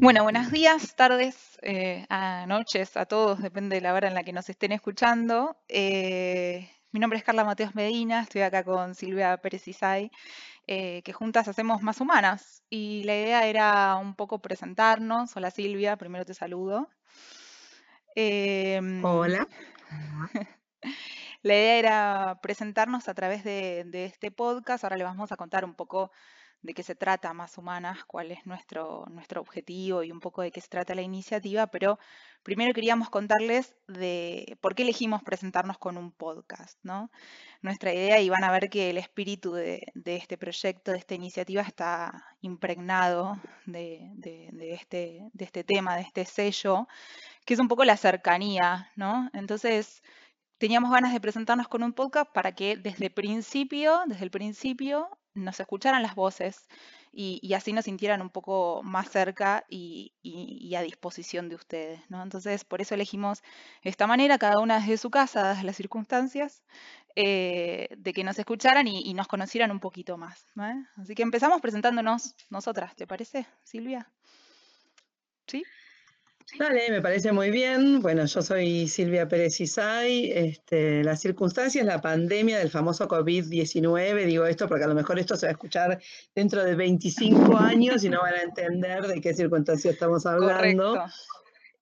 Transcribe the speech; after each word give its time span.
Bueno, 0.00 0.22
buenos 0.22 0.50
días, 0.50 0.96
tardes, 0.96 1.58
eh, 1.60 2.06
a 2.08 2.46
noches, 2.46 2.96
a 2.96 3.04
todos, 3.04 3.42
depende 3.42 3.76
de 3.76 3.82
la 3.82 3.92
hora 3.92 4.08
en 4.08 4.14
la 4.14 4.24
que 4.24 4.32
nos 4.32 4.48
estén 4.48 4.72
escuchando. 4.72 5.58
Eh, 5.68 6.70
mi 6.90 7.00
nombre 7.00 7.18
es 7.18 7.24
Carla 7.24 7.44
Mateos 7.44 7.74
Medina, 7.74 8.22
estoy 8.22 8.40
acá 8.40 8.64
con 8.64 8.94
Silvia 8.94 9.36
Pérez 9.36 9.68
Isay, 9.68 10.10
eh, 10.66 11.02
que 11.02 11.12
juntas 11.12 11.48
hacemos 11.48 11.82
Más 11.82 12.00
Humanas. 12.00 12.62
Y 12.70 13.02
la 13.04 13.14
idea 13.14 13.46
era 13.46 13.96
un 13.96 14.14
poco 14.14 14.38
presentarnos. 14.38 15.36
Hola 15.36 15.50
Silvia, 15.50 15.98
primero 15.98 16.24
te 16.24 16.32
saludo. 16.32 16.88
Em, 18.14 19.04
Hola. 19.04 19.46
La 21.42 21.54
idea 21.54 21.78
era 21.78 22.38
presentarnos 22.42 23.08
a 23.08 23.14
través 23.14 23.44
de, 23.44 23.84
de, 23.86 24.06
este 24.06 24.30
podcast. 24.30 24.82
Ahora 24.84 24.96
le 24.96 25.04
vamos 25.04 25.30
a 25.30 25.36
contar 25.36 25.64
un 25.64 25.74
poco 25.74 26.10
de 26.62 26.74
qué 26.74 26.82
se 26.82 26.94
trata 26.94 27.32
Más 27.32 27.56
Humanas, 27.56 28.04
cuál 28.04 28.32
es 28.32 28.44
nuestro, 28.46 29.06
nuestro 29.10 29.40
objetivo 29.40 30.02
y 30.02 30.12
un 30.12 30.20
poco 30.20 30.42
de 30.42 30.50
qué 30.50 30.60
se 30.60 30.68
trata 30.68 30.94
la 30.94 31.02
iniciativa, 31.02 31.68
pero 31.68 31.98
primero 32.42 32.74
queríamos 32.74 33.08
contarles 33.08 33.76
de 33.88 34.58
por 34.60 34.74
qué 34.74 34.82
elegimos 34.82 35.22
presentarnos 35.22 35.78
con 35.78 35.96
un 35.96 36.12
podcast, 36.12 36.78
¿no? 36.82 37.10
Nuestra 37.62 37.94
idea, 37.94 38.20
y 38.20 38.28
van 38.28 38.44
a 38.44 38.50
ver 38.52 38.68
que 38.68 38.90
el 38.90 38.98
espíritu 38.98 39.52
de, 39.54 39.92
este 40.04 40.36
proyecto, 40.36 40.92
de 40.92 40.98
esta 40.98 41.14
iniciativa, 41.14 41.62
está 41.62 42.36
impregnado 42.42 43.40
de, 43.66 44.12
este, 44.72 45.30
de 45.32 45.44
este 45.44 45.64
tema, 45.64 45.96
de 45.96 46.02
este 46.02 46.24
sello, 46.24 46.88
que 47.44 47.54
es 47.54 47.60
un 47.60 47.68
poco 47.68 47.84
la 47.84 47.96
cercanía, 47.96 48.90
¿no? 48.96 49.30
Entonces, 49.32 50.02
teníamos 50.58 50.90
ganas 50.90 51.12
de 51.14 51.20
presentarnos 51.20 51.68
con 51.68 51.82
un 51.82 51.94
podcast 51.94 52.30
para 52.32 52.52
que 52.52 52.76
desde 52.76 53.08
principio, 53.10 54.02
desde 54.06 54.24
el 54.24 54.30
principio, 54.30 55.08
nos 55.34 55.60
escucharan 55.60 56.02
las 56.02 56.14
voces 56.14 56.68
y, 57.12 57.54
así 57.54 57.72
nos 57.72 57.86
sintieran 57.86 58.22
un 58.22 58.30
poco 58.30 58.82
más 58.84 59.10
cerca 59.10 59.64
y, 59.68 60.12
a 60.76 60.82
disposición 60.82 61.48
de 61.48 61.56
ustedes. 61.56 62.00
¿no? 62.08 62.22
Entonces, 62.22 62.64
por 62.64 62.80
eso 62.80 62.94
elegimos 62.94 63.42
esta 63.82 64.06
manera, 64.06 64.38
cada 64.38 64.60
una 64.60 64.78
desde 64.78 64.96
su 64.96 65.10
casa, 65.10 65.42
dadas 65.42 65.64
las 65.64 65.76
circunstancias, 65.76 66.62
eh, 67.16 67.88
de 67.96 68.12
que 68.12 68.22
nos 68.22 68.38
escucharan 68.38 68.86
y, 68.86 69.12
nos 69.14 69.26
conocieran 69.28 69.70
un 69.70 69.80
poquito 69.80 70.16
más. 70.16 70.46
Así 70.96 71.14
que 71.14 71.22
empezamos 71.22 71.60
presentándonos 71.60 72.36
nosotras, 72.48 72.94
¿te 72.94 73.06
parece, 73.06 73.46
Silvia? 73.64 74.10
¿Sí? 75.46 75.64
Dale, 76.58 76.90
me 76.90 77.00
parece 77.00 77.32
muy 77.32 77.50
bien. 77.50 78.00
Bueno, 78.00 78.26
yo 78.26 78.42
soy 78.42 78.88
Silvia 78.88 79.28
Pérez 79.28 79.60
Isay. 79.60 80.30
Este, 80.32 81.04
las 81.04 81.20
circunstancias, 81.20 81.86
la 81.86 82.00
pandemia 82.00 82.58
del 82.58 82.70
famoso 82.70 83.06
COVID-19, 83.08 84.26
digo 84.26 84.44
esto 84.46 84.68
porque 84.68 84.84
a 84.84 84.88
lo 84.88 84.94
mejor 84.94 85.18
esto 85.18 85.36
se 85.36 85.46
va 85.46 85.50
a 85.50 85.52
escuchar 85.52 86.00
dentro 86.34 86.64
de 86.64 86.74
25 86.74 87.56
años 87.56 88.04
y 88.04 88.08
no 88.08 88.20
van 88.20 88.34
a 88.34 88.42
entender 88.42 89.06
de 89.06 89.20
qué 89.20 89.32
circunstancias 89.32 89.94
estamos 89.94 90.26
hablando. 90.26 91.02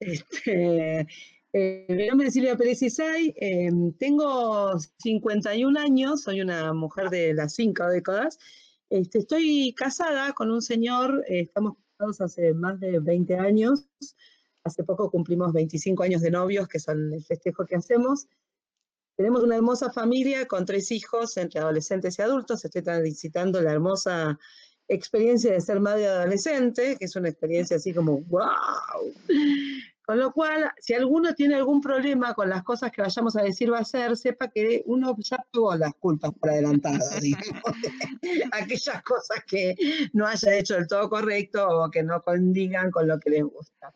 Este, 0.00 1.06
eh, 1.52 1.86
mi 1.88 2.06
nombre 2.06 2.28
es 2.28 2.34
Silvia 2.34 2.56
Pérez 2.56 2.82
Isay, 2.82 3.34
em, 3.36 3.92
tengo 3.94 4.78
51 4.98 5.76
años, 5.76 6.22
soy 6.22 6.40
una 6.40 6.72
mujer 6.72 7.08
de 7.10 7.34
las 7.34 7.54
cinco 7.54 7.86
décadas. 7.88 8.38
Este, 8.90 9.18
estoy 9.18 9.74
casada 9.76 10.32
con 10.34 10.50
un 10.50 10.62
señor, 10.62 11.24
eh, 11.26 11.40
estamos 11.40 11.74
casados 11.96 12.20
hace 12.20 12.54
más 12.54 12.78
de 12.78 13.00
20 13.00 13.34
años. 13.36 13.88
Hace 14.64 14.84
poco 14.84 15.10
cumplimos 15.10 15.52
25 15.52 16.02
años 16.02 16.22
de 16.22 16.30
novios, 16.30 16.68
que 16.68 16.78
son 16.78 17.12
el 17.12 17.24
festejo 17.24 17.64
que 17.64 17.76
hacemos. 17.76 18.26
Tenemos 19.16 19.42
una 19.42 19.56
hermosa 19.56 19.90
familia 19.90 20.46
con 20.46 20.64
tres 20.64 20.92
hijos, 20.92 21.36
entre 21.36 21.60
adolescentes 21.60 22.18
y 22.18 22.22
adultos. 22.22 22.64
Estoy 22.64 22.82
transitando 22.82 23.60
la 23.60 23.72
hermosa 23.72 24.38
experiencia 24.86 25.52
de 25.52 25.60
ser 25.60 25.80
madre 25.80 26.06
adolescente, 26.06 26.96
que 26.96 27.04
es 27.04 27.16
una 27.16 27.28
experiencia 27.28 27.76
así 27.76 27.92
como 27.92 28.20
wow. 28.22 29.12
Con 30.08 30.18
lo 30.18 30.32
cual, 30.32 30.72
si 30.78 30.94
alguno 30.94 31.34
tiene 31.34 31.56
algún 31.56 31.82
problema 31.82 32.32
con 32.32 32.48
las 32.48 32.62
cosas 32.62 32.90
que 32.90 33.02
vayamos 33.02 33.36
a 33.36 33.42
decir 33.42 33.70
va 33.70 33.76
a 33.76 33.82
hacer, 33.82 34.16
sepa 34.16 34.48
que 34.48 34.82
uno 34.86 35.14
ya 35.18 35.36
tuvo 35.50 35.74
las 35.76 35.92
culpas 36.00 36.32
por 36.32 36.48
adelantado, 36.48 36.96
aquellas 38.52 39.02
cosas 39.02 39.44
que 39.46 39.76
no 40.14 40.26
haya 40.26 40.56
hecho 40.56 40.76
del 40.76 40.88
todo 40.88 41.10
correcto 41.10 41.68
o 41.68 41.90
que 41.90 42.02
no 42.02 42.22
condigan 42.22 42.90
con 42.90 43.06
lo 43.06 43.20
que 43.20 43.28
les 43.28 43.44
gusta. 43.44 43.94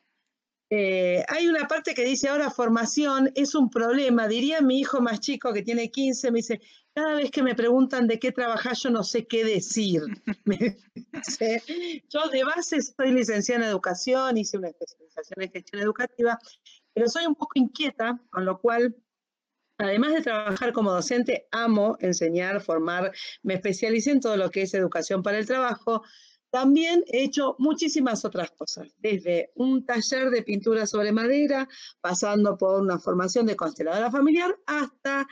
Eh, 0.74 1.22
hay 1.28 1.48
una 1.48 1.68
parte 1.68 1.92
que 1.92 2.02
dice 2.02 2.30
ahora 2.30 2.50
formación 2.50 3.30
es 3.34 3.54
un 3.54 3.68
problema. 3.68 4.26
Diría 4.26 4.62
mi 4.62 4.80
hijo 4.80 5.02
más 5.02 5.20
chico 5.20 5.52
que 5.52 5.60
tiene 5.60 5.90
15, 5.90 6.30
me 6.30 6.38
dice, 6.38 6.62
cada 6.94 7.16
vez 7.16 7.30
que 7.30 7.42
me 7.42 7.54
preguntan 7.54 8.06
de 8.06 8.18
qué 8.18 8.32
trabajar, 8.32 8.74
yo 8.74 8.88
no 8.88 9.04
sé 9.04 9.26
qué 9.26 9.44
decir. 9.44 10.00
yo 12.08 12.28
de 12.30 12.44
base 12.44 12.78
estoy 12.78 13.12
licenciada 13.12 13.66
en 13.66 13.70
educación, 13.70 14.38
hice 14.38 14.56
una 14.56 14.68
especialización 14.68 15.42
en 15.42 15.52
gestión 15.52 15.82
educativa, 15.82 16.38
pero 16.94 17.06
soy 17.06 17.26
un 17.26 17.34
poco 17.34 17.52
inquieta, 17.56 18.18
con 18.30 18.46
lo 18.46 18.58
cual 18.58 18.96
Además 19.78 20.12
de 20.12 20.22
trabajar 20.22 20.72
como 20.72 20.92
docente, 20.92 21.48
amo 21.50 21.96
enseñar, 21.98 22.60
formar, 22.60 23.10
me 23.42 23.54
especialicé 23.54 24.12
en 24.12 24.20
todo 24.20 24.36
lo 24.36 24.48
que 24.48 24.62
es 24.62 24.74
educación 24.74 25.24
para 25.24 25.38
el 25.38 25.46
trabajo, 25.46 26.04
también 26.52 27.02
he 27.06 27.24
hecho 27.24 27.56
muchísimas 27.58 28.26
otras 28.26 28.50
cosas, 28.50 28.88
desde 28.98 29.50
un 29.54 29.86
taller 29.86 30.28
de 30.28 30.42
pintura 30.42 30.86
sobre 30.86 31.10
madera, 31.10 31.66
pasando 32.02 32.58
por 32.58 32.82
una 32.82 32.98
formación 32.98 33.46
de 33.46 33.56
consteladora 33.56 34.10
familiar, 34.10 34.54
hasta 34.66 35.26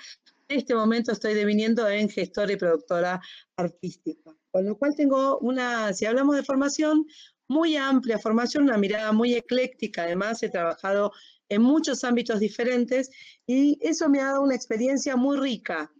este 0.48 0.74
momento 0.74 1.12
estoy 1.12 1.34
deviniendo 1.34 1.86
en 1.86 2.08
gestora 2.08 2.52
y 2.52 2.56
productora 2.56 3.20
artística. 3.56 4.34
Con 4.50 4.64
lo 4.64 4.78
cual 4.78 4.96
tengo 4.96 5.38
una, 5.40 5.92
si 5.92 6.06
hablamos 6.06 6.36
de 6.36 6.42
formación, 6.42 7.06
muy 7.48 7.76
amplia 7.76 8.18
formación, 8.18 8.64
una 8.64 8.78
mirada 8.78 9.12
muy 9.12 9.34
ecléctica. 9.34 10.04
Además, 10.04 10.42
he 10.42 10.48
trabajado 10.48 11.12
en 11.50 11.60
muchos 11.60 12.02
ámbitos 12.02 12.40
diferentes 12.40 13.10
y 13.46 13.78
eso 13.82 14.08
me 14.08 14.20
ha 14.20 14.26
dado 14.26 14.42
una 14.42 14.54
experiencia 14.54 15.16
muy 15.16 15.36
rica, 15.36 15.92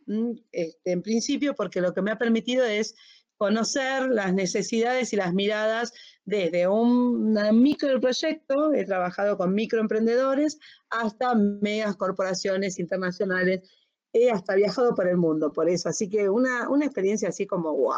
este, 0.50 0.92
en 0.92 1.03
principio, 1.03 1.54
porque 1.54 1.82
lo 1.82 1.92
que 1.92 2.00
me 2.00 2.10
ha 2.10 2.19
permitido 2.19 2.64
es 2.64 2.94
conocer 3.41 4.11
las 4.11 4.34
necesidades 4.34 5.15
y 5.15 5.17
las 5.17 5.33
miradas 5.33 5.95
desde 6.27 6.69
un 6.69 7.33
microproyecto, 7.55 8.75
he 8.75 8.84
trabajado 8.84 9.39
con 9.39 9.55
microemprendedores, 9.55 10.59
hasta 10.91 11.34
megas 11.34 11.97
corporaciones 11.97 12.78
internacionales, 12.78 13.62
he 14.12 14.31
hasta 14.31 14.56
viajado 14.56 14.95
por 14.95 15.09
el 15.09 15.17
mundo, 15.17 15.55
por 15.55 15.71
eso, 15.71 15.89
así 15.89 16.11
que 16.11 16.28
una, 16.28 16.69
experiencia 16.83 17.31
así 17.31 17.47
como 17.47 17.75
wow. 17.75 17.97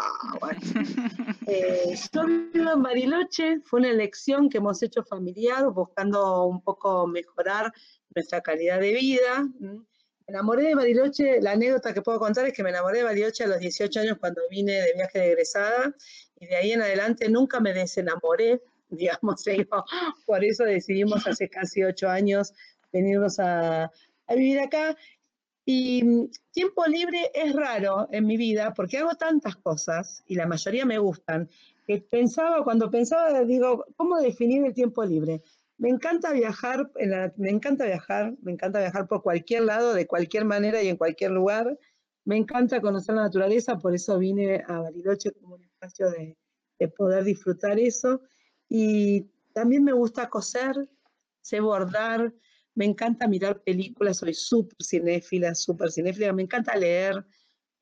Eh, 1.49 1.97
yo 2.13 2.23
vivo 2.25 2.71
en 2.71 2.83
Bariloche, 2.83 3.61
fue 3.65 3.81
una 3.81 3.91
elección 3.91 4.49
que 4.49 4.59
hemos 4.59 4.81
hecho 4.81 5.03
familiar, 5.03 5.69
buscando 5.71 6.45
un 6.45 6.63
poco 6.63 7.09
mejorar 7.09 7.73
nuestra 8.15 8.41
calidad 8.43 8.79
de 8.79 8.93
vida. 8.93 9.49
Me 10.27 10.35
enamoré 10.35 10.65
de 10.65 10.75
Bariloche, 10.75 11.41
la 11.41 11.53
anécdota 11.53 11.93
que 11.93 12.03
puedo 12.03 12.19
contar 12.19 12.47
es 12.47 12.53
que 12.53 12.63
me 12.63 12.71
enamoré 12.71 12.99
de 12.99 13.05
Bariloche 13.05 13.45
a 13.45 13.49
los 13.49 13.59
18 13.59 14.01
años 14.01 14.19
cuando 14.19 14.43
vine 14.51 14.73
de 14.73 14.93
viaje 14.95 15.19
de 15.19 15.33
egresada 15.33 15.95
y 16.39 16.47
de 16.47 16.57
ahí 16.57 16.73
en 16.73 16.83
adelante 16.83 17.29
nunca 17.29 17.61
me 17.61 17.73
desenamoré, 17.73 18.61
digamos, 18.89 19.45
por 20.27 20.45
eso 20.45 20.65
decidimos 20.65 21.27
hace 21.27 21.49
casi 21.49 21.83
ocho 21.83 22.09
años 22.09 22.53
venirnos 22.93 23.39
a, 23.39 23.85
a 23.85 24.35
vivir 24.35 24.61
acá. 24.61 24.97
Y 25.65 26.03
mm, 26.05 26.31
tiempo 26.53 26.85
libre 26.87 27.31
es 27.35 27.55
raro 27.55 28.09
en 28.11 28.27
mi 28.27 28.37
vida 28.37 28.75
porque 28.75 28.99
hago 28.99 29.15
tantas 29.15 29.57
cosas 29.57 30.23
y 30.27 30.35
la 30.35 30.47
mayoría 30.47 30.85
me 30.85 30.99
gustan, 30.99 31.49
que 31.87 31.99
pensaba, 31.99 32.63
cuando 32.65 32.91
pensaba, 32.91 33.43
digo, 33.45 33.87
¿cómo 33.97 34.21
definir 34.21 34.65
el 34.65 34.75
tiempo 34.75 35.05
libre? 35.05 35.43
Me 35.79 35.89
encanta 35.89 36.33
viajar, 36.33 36.91
me 37.37 37.51
encanta 37.51 37.87
viajar, 37.87 38.35
me 38.43 38.53
encanta 38.53 38.79
viajar 38.81 39.09
por 39.09 39.23
cualquier 39.23 39.65
lado, 39.65 39.95
de 39.95 40.07
cualquier 40.07 40.45
manera 40.45 40.83
y 40.83 40.89
en 40.89 40.97
cualquier 40.97 41.33
lugar. 41.33 41.79
Me 42.25 42.37
encanta 42.37 42.81
conocer 42.81 43.17
la 43.17 43.23
naturaleza, 43.23 43.79
por 43.79 43.95
eso 43.95 44.19
vine 44.19 44.63
a 44.69 44.81
Bariloche 44.81 45.33
como 45.33 45.57
un 45.57 45.65
espacio 45.65 46.11
de, 46.11 46.37
poder 46.97 47.25
disfrutar 47.25 47.79
eso. 47.79 48.23
Y 48.69 49.27
también 49.53 49.85
me 49.85 49.93
gusta 49.93 50.29
coser, 50.29 50.75
sé 51.41 51.61
bordar, 51.61 52.33
me 52.75 52.85
encanta 52.85 53.29
mirar 53.29 53.63
películas, 53.63 54.19
soy 54.19 54.35
súper 54.35 54.77
cinéfila, 54.83 55.55
súper 55.55 55.91
cinéfila, 55.91 56.33
me 56.33 56.43
encanta 56.43 56.77
leer, 56.77 57.25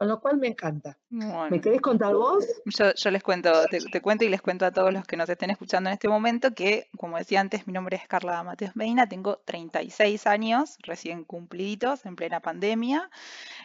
con 0.00 0.08
lo 0.08 0.18
cual 0.18 0.38
me 0.38 0.46
encanta. 0.46 0.96
¿Me 1.10 1.60
querés 1.60 1.82
contar 1.82 2.14
vos? 2.14 2.46
Yo, 2.64 3.10
les 3.10 3.22
cuento, 3.22 3.52
te, 3.66 4.00
cuento 4.00 4.24
y 4.24 4.30
les 4.30 4.40
cuento 4.40 4.64
a 4.64 4.70
todos 4.70 4.94
los 4.94 5.04
que 5.04 5.18
nos 5.18 5.28
estén 5.28 5.50
escuchando 5.50 5.90
en 5.90 5.92
este 5.92 6.08
momento 6.08 6.54
que, 6.54 6.88
como 6.96 7.18
decía 7.18 7.38
antes, 7.38 7.66
mi 7.66 7.74
nombre 7.74 7.98
es 7.98 8.08
Carla 8.08 8.42
Mateos 8.42 8.74
Medina, 8.76 9.06
tengo 9.10 9.42
36 9.44 10.26
años 10.26 10.78
recién 10.84 11.24
cumplidos 11.24 12.06
en 12.06 12.16
plena 12.16 12.40
pandemia. 12.40 13.10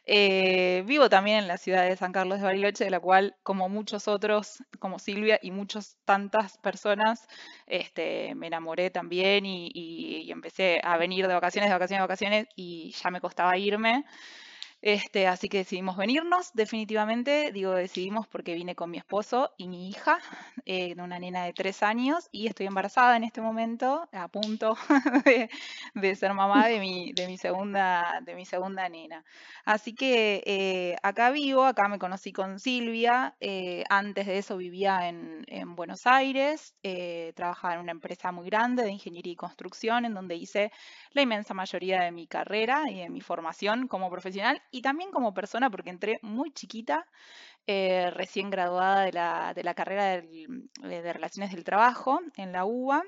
Eh, 0.06 0.84
vivo 0.86 1.08
también 1.08 1.38
en 1.38 1.48
la 1.48 1.58
ciudad 1.58 1.88
de 1.88 1.96
San 1.96 2.12
Carlos 2.12 2.40
de 2.40 2.44
Bariloche, 2.44 2.84
de 2.84 2.90
la 2.90 3.00
cual, 3.00 3.38
como 3.42 3.70
muchos 3.70 4.10
otros, 4.10 4.62
como 4.80 5.00
Silvia 5.00 5.40
y 5.42 5.52
muchas 5.52 5.96
tantas 6.04 6.58
personas, 6.58 7.30
este, 7.66 8.36
me 8.36 8.48
enamoré 8.48 8.90
también 8.90 9.46
y 9.46 10.30
empecé 10.30 10.82
a 10.84 10.98
venir 10.98 11.30
de 11.30 11.34
vacaciones, 11.34 11.70
de 11.70 11.76
vacaciones, 11.76 12.02
de 12.02 12.08
vacaciones 12.08 12.48
y 12.58 12.92
ya 12.92 13.10
me 13.10 13.22
costaba 13.22 13.58
irme. 13.58 14.04
Este, 14.86 15.26
así 15.26 15.50
que 15.50 15.58
decidimos 15.58 15.98
venirnos, 15.98 16.54
definitivamente. 16.54 17.52
Digo, 17.52 17.72
decidimos 17.72 18.28
porque 18.28 18.54
vine 18.54 18.76
con 18.76 18.92
mi 18.92 19.00
esposo 19.00 19.52
y 19.58 19.68
mi 19.68 19.90
hija, 19.90 20.20
eh, 20.64 20.94
una 21.00 21.18
nena 21.18 21.44
de 21.44 21.54
tres 21.54 21.82
años, 21.82 22.30
y 22.32 22.46
estoy 22.46 22.68
embarazada 22.68 23.18
en 23.18 23.24
este 23.24 23.42
momento, 23.42 24.08
a 24.12 24.28
punto 24.28 24.78
de, 25.96 26.16
ser 26.16 26.36
mamá 26.36 26.68
de 26.68 26.80
mi, 26.80 27.38
segunda, 27.40 28.22
nena. 28.92 29.26
Así 29.66 29.96
que 29.96 30.44
eh, 30.46 30.98
acá 31.02 31.32
vivo, 31.32 31.64
acá 31.64 31.88
me 31.88 31.98
conocí 31.98 32.32
con 32.32 32.60
Silvia. 32.60 33.36
Eh, 33.40 33.84
antes 33.90 34.28
de 34.28 34.38
eso 34.38 34.56
vivía 34.56 35.10
en 35.10 35.76
Buenos 35.76 36.06
Aires, 36.06 36.76
trabajaba 37.34 37.74
en 37.74 37.80
una 37.80 37.92
empresa 37.92 38.32
muy 38.32 38.46
grande 38.46 38.84
de 38.84 38.92
ingeniería 38.92 39.34
y 39.34 39.36
construcción, 39.36 40.06
en 40.06 40.14
donde 40.14 40.36
hice 40.36 40.72
la 41.16 41.22
inmensa 41.22 41.54
mayoría 41.54 42.02
de 42.02 42.12
mi 42.12 42.28
carrera 42.28 42.84
y 42.90 43.00
de 43.00 43.10
mi 43.10 43.22
formación 43.22 43.88
como 43.88 44.10
profesional 44.10 44.62
y 44.72 44.82
también 44.82 45.12
como 45.12 45.34
persona, 45.34 45.70
porque 45.70 45.90
entré 45.90 46.20
muy 46.22 46.52
chiquita, 46.52 47.08
eh, 47.68 48.12
recién 48.12 48.50
graduada 48.50 49.04
de 49.04 49.14
la, 49.14 49.54
de 49.56 49.64
la 49.64 49.74
carrera 49.74 50.22
de 50.22 51.14
Relaciones 51.14 51.52
del 51.52 51.64
Trabajo 51.64 52.20
en 52.36 52.52
la 52.52 52.66
UBA. 52.66 53.04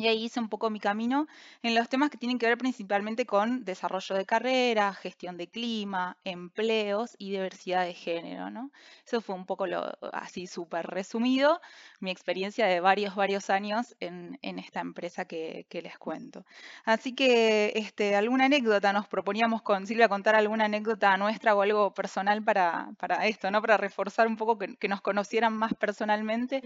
Y 0.00 0.08
ahí 0.08 0.24
hice 0.24 0.40
un 0.40 0.48
poco 0.48 0.70
mi 0.70 0.80
camino 0.80 1.26
en 1.62 1.74
los 1.74 1.90
temas 1.90 2.08
que 2.08 2.16
tienen 2.16 2.38
que 2.38 2.46
ver 2.46 2.56
principalmente 2.56 3.26
con 3.26 3.66
desarrollo 3.66 4.14
de 4.14 4.24
carrera, 4.24 4.94
gestión 4.94 5.36
de 5.36 5.46
clima, 5.46 6.16
empleos 6.24 7.14
y 7.18 7.32
diversidad 7.32 7.84
de 7.84 7.92
género. 7.92 8.70
Eso 9.04 9.20
fue 9.20 9.34
un 9.34 9.44
poco 9.44 9.66
así 10.14 10.46
súper 10.46 10.86
resumido, 10.86 11.60
mi 11.98 12.10
experiencia 12.10 12.64
de 12.64 12.80
varios, 12.80 13.14
varios 13.14 13.50
años 13.50 13.94
en, 14.00 14.38
esta 14.40 14.80
empresa 14.80 15.26
que, 15.26 15.66
les 15.70 15.98
cuento. 15.98 16.46
Así 16.86 17.14
que, 17.14 17.74
este, 17.74 18.16
alguna 18.16 18.46
anécdota, 18.46 18.94
nos 18.94 19.06
proponíamos 19.06 19.60
con 19.60 19.86
Silvia 19.86 20.08
contar 20.08 20.34
alguna 20.34 20.64
anécdota 20.64 21.14
nuestra 21.18 21.54
o 21.54 21.60
algo 21.60 21.92
personal 21.92 22.42
para, 22.42 22.88
para 22.98 23.26
esto, 23.26 23.50
¿no? 23.50 23.60
Para 23.60 23.76
reforzar 23.76 24.26
un 24.26 24.38
poco 24.38 24.56
que, 24.56 24.76
que 24.76 24.88
nos 24.88 25.02
conocieran 25.02 25.52
más 25.54 25.74
personalmente 25.74 26.62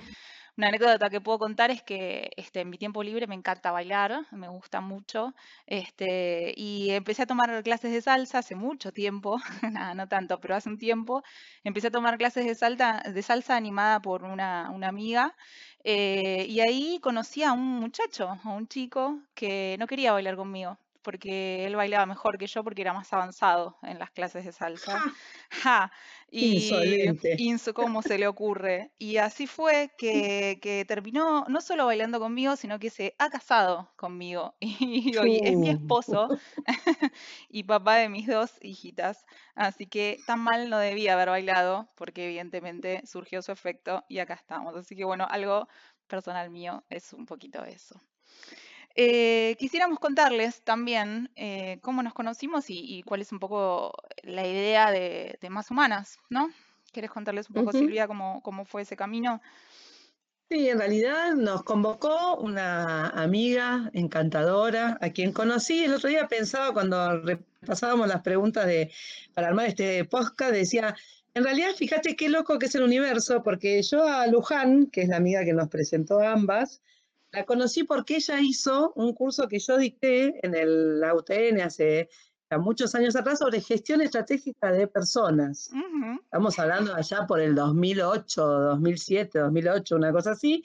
una 0.56 0.68
anécdota 0.68 1.10
que 1.10 1.20
puedo 1.20 1.38
contar 1.38 1.70
es 1.70 1.82
que 1.82 2.30
este, 2.36 2.60
en 2.60 2.70
mi 2.70 2.78
tiempo 2.78 3.02
libre 3.02 3.23
me 3.26 3.34
encanta 3.34 3.70
bailar, 3.72 4.26
me 4.32 4.48
gusta 4.48 4.80
mucho, 4.80 5.34
este, 5.66 6.54
y 6.56 6.90
empecé 6.90 7.22
a 7.22 7.26
tomar 7.26 7.62
clases 7.62 7.92
de 7.92 8.00
salsa 8.02 8.38
hace 8.38 8.54
mucho 8.54 8.92
tiempo, 8.92 9.38
nada, 9.72 9.94
no 9.94 10.08
tanto, 10.08 10.40
pero 10.40 10.54
hace 10.56 10.68
un 10.68 10.78
tiempo, 10.78 11.22
empecé 11.64 11.88
a 11.88 11.90
tomar 11.90 12.18
clases 12.18 12.46
de, 12.46 12.54
salsa, 12.54 13.02
de 13.12 13.22
salsa 13.22 13.56
animada 13.56 14.00
por 14.00 14.24
una, 14.24 14.66
amiga, 14.86 15.34
eh, 15.84 16.46
y 16.48 16.60
ahí 16.60 16.98
conocí 17.02 17.42
a 17.42 17.52
un 17.52 17.80
muchacho, 17.80 18.28
a 18.44 18.50
un 18.50 18.68
chico 18.68 19.20
que 19.34 19.76
no 19.78 19.86
quería 19.86 20.12
bailar 20.12 20.36
conmigo 20.36 20.78
porque 21.04 21.66
él 21.66 21.76
bailaba 21.76 22.06
mejor 22.06 22.38
que 22.38 22.48
yo 22.48 22.64
porque 22.64 22.82
era 22.82 22.92
más 22.92 23.12
avanzado 23.12 23.76
en 23.82 24.00
las 24.00 24.10
clases 24.10 24.44
de 24.44 24.52
salsa. 24.52 25.00
Ja. 25.50 25.92
Y 26.30 26.64
Insolente. 26.64 27.36
¿cómo 27.74 28.02
se 28.02 28.18
le 28.18 28.26
ocurre? 28.26 28.90
Y 28.98 29.18
así 29.18 29.46
fue 29.46 29.92
que, 29.96 30.84
terminó 30.88 31.44
no 31.48 31.60
solo 31.60 31.86
bailando 31.86 32.18
conmigo, 32.18 32.56
sino 32.56 32.80
que 32.80 32.90
se 32.90 33.14
ha 33.18 33.30
casado 33.30 33.92
conmigo. 33.94 34.56
Y 35.04 35.16
hoy 35.16 35.40
es 35.42 35.56
mi 35.56 35.70
esposo 35.70 36.28
y 37.48 37.62
papá 37.64 37.96
de 37.96 38.08
mis 38.08 38.26
dos 38.26 38.52
hijitas. 38.62 39.24
Así 39.54 39.86
que 39.86 40.18
tan 40.26 40.40
mal 40.40 40.70
no 40.70 40.78
debía 40.78 41.12
haber 41.12 41.28
bailado, 41.28 41.88
porque 41.94 42.24
evidentemente 42.24 43.02
surgió 43.06 43.42
su 43.42 43.52
efecto 43.52 44.04
y 44.08 44.18
acá 44.18 44.34
estamos. 44.34 44.74
Así 44.74 44.96
que 44.96 45.04
bueno, 45.04 45.26
algo 45.30 45.68
personal 46.06 46.50
mío 46.50 46.82
es 46.88 47.12
un 47.12 47.26
poquito 47.26 47.64
eso. 47.64 48.00
Eh, 48.96 49.56
quisiéramos 49.58 49.98
contarles 49.98 50.62
también 50.62 51.30
eh, 51.34 51.78
cómo 51.82 52.02
nos 52.02 52.14
conocimos 52.14 52.66
y, 52.68 53.02
cuál 53.02 53.22
es 53.22 53.32
un 53.32 53.40
poco 53.40 53.92
la 54.22 54.46
idea 54.46 54.92
de, 54.92 55.36
Más 55.50 55.70
Humanas, 55.70 56.18
¿no? 56.30 56.50
¿Quieres 56.92 57.10
contarles 57.10 57.48
un 57.48 57.56
poco, 57.56 57.72
Silvia, 57.72 58.06
cómo, 58.06 58.40
cómo 58.42 58.64
fue 58.64 58.82
ese 58.82 58.96
camino? 58.96 59.40
Sí, 60.48 60.68
en 60.68 60.78
realidad 60.78 61.34
nos 61.34 61.64
convocó 61.64 62.36
una 62.36 63.08
amiga 63.08 63.90
encantadora 63.94 64.98
a 65.00 65.10
quien 65.10 65.32
conocí. 65.32 65.84
El 65.84 65.94
otro 65.94 66.08
día 66.08 66.28
pensaba 66.28 66.72
cuando 66.72 67.20
repasábamos 67.22 68.06
las 68.06 68.22
preguntas 68.22 68.66
de, 68.66 68.92
para 69.32 69.48
armar 69.48 69.66
este 69.66 70.04
podcast, 70.04 70.52
decía, 70.52 70.94
en 71.32 71.42
realidad 71.42 71.70
fíjate 71.76 72.14
qué 72.14 72.28
loco 72.28 72.60
que 72.60 72.66
es 72.66 72.74
el 72.76 72.84
universo, 72.84 73.42
porque 73.42 73.82
yo 73.82 74.06
a 74.06 74.28
Luján, 74.28 74.86
que 74.86 75.02
es 75.02 75.08
la 75.08 75.16
amiga 75.16 75.44
que 75.44 75.52
nos 75.52 75.68
presentó 75.68 76.20
a 76.20 76.32
ambas, 76.32 76.80
la 77.34 77.44
conocí 77.44 77.84
porque 77.84 78.16
ella 78.16 78.40
hizo 78.40 78.92
un 78.94 79.12
curso 79.12 79.48
que 79.48 79.58
yo 79.58 79.76
dicté 79.76 80.38
en 80.46 80.54
el 80.54 81.02
UTN 81.14 81.60
hace 81.60 82.08
muchos 82.58 82.94
años 82.94 83.16
atrás 83.16 83.40
sobre 83.40 83.60
gestión 83.60 84.00
estratégica 84.00 84.70
de 84.70 84.86
personas. 84.86 85.70
Estamos 86.22 86.58
hablando 86.58 86.94
allá 86.94 87.26
por 87.26 87.40
el 87.40 87.54
2008, 87.54 88.46
2007, 88.46 89.38
2008, 89.40 89.96
una 89.96 90.12
cosa 90.12 90.32
así. 90.32 90.62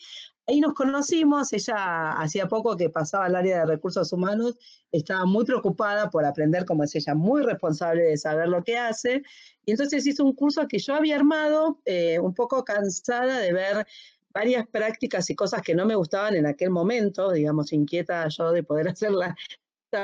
Ahí 0.47 0.59
nos 0.59 0.73
conocimos, 0.73 1.53
ella 1.53 2.13
hacía 2.13 2.47
poco 2.47 2.75
que 2.75 2.89
pasaba 2.89 3.25
al 3.25 3.35
área 3.35 3.59
de 3.59 3.65
recursos 3.67 4.11
humanos, 4.11 4.57
estaba 4.91 5.25
muy 5.25 5.45
preocupada 5.45 6.09
por 6.09 6.25
aprender, 6.25 6.65
como 6.65 6.83
es 6.83 6.95
ella, 6.95 7.13
muy 7.13 7.43
responsable 7.43 8.01
de 8.03 8.17
saber 8.17 8.49
lo 8.49 8.63
que 8.63 8.75
hace, 8.75 9.21
y 9.63 9.71
entonces 9.71 10.07
hizo 10.07 10.23
un 10.23 10.33
curso 10.33 10.67
que 10.67 10.79
yo 10.79 10.95
había 10.95 11.17
armado, 11.17 11.79
eh, 11.85 12.19
un 12.19 12.33
poco 12.33 12.63
cansada 12.63 13.37
de 13.37 13.53
ver 13.53 13.85
varias 14.33 14.67
prácticas 14.67 15.29
y 15.29 15.35
cosas 15.35 15.61
que 15.61 15.75
no 15.75 15.85
me 15.85 15.95
gustaban 15.95 16.35
en 16.35 16.45
aquel 16.45 16.69
momento, 16.69 17.31
digamos, 17.31 17.73
inquieta 17.73 18.27
yo 18.29 18.51
de 18.51 18.63
poder 18.63 18.87
hacer 18.89 19.11
la 19.11 19.35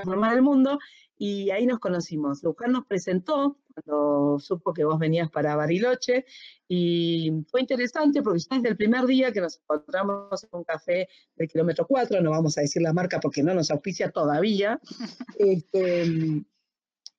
normal 0.05 0.35
del 0.35 0.41
mundo, 0.41 0.79
y 1.17 1.49
ahí 1.51 1.65
nos 1.65 1.79
conocimos. 1.79 2.43
Luján 2.43 2.71
nos 2.71 2.85
presentó 2.85 3.57
cuando 3.73 4.39
supo 4.39 4.73
que 4.73 4.83
vos 4.83 4.97
venías 4.97 5.29
para 5.29 5.55
Bariloche, 5.55 6.25
y 6.67 7.31
fue 7.49 7.61
interesante 7.61 8.21
porque 8.21 8.39
ya 8.39 8.55
desde 8.55 8.69
el 8.69 8.77
primer 8.77 9.05
día 9.05 9.31
que 9.31 9.41
nos 9.41 9.59
encontramos 9.59 10.43
en 10.43 10.49
un 10.51 10.63
café 10.63 11.07
del 11.35 11.47
kilómetro 11.47 11.85
4, 11.87 12.21
no 12.21 12.31
vamos 12.31 12.57
a 12.57 12.61
decir 12.61 12.81
la 12.81 12.93
marca 12.93 13.19
porque 13.19 13.43
no 13.43 13.53
nos 13.53 13.69
auspicia 13.71 14.11
todavía, 14.11 14.79
este, 15.39 16.45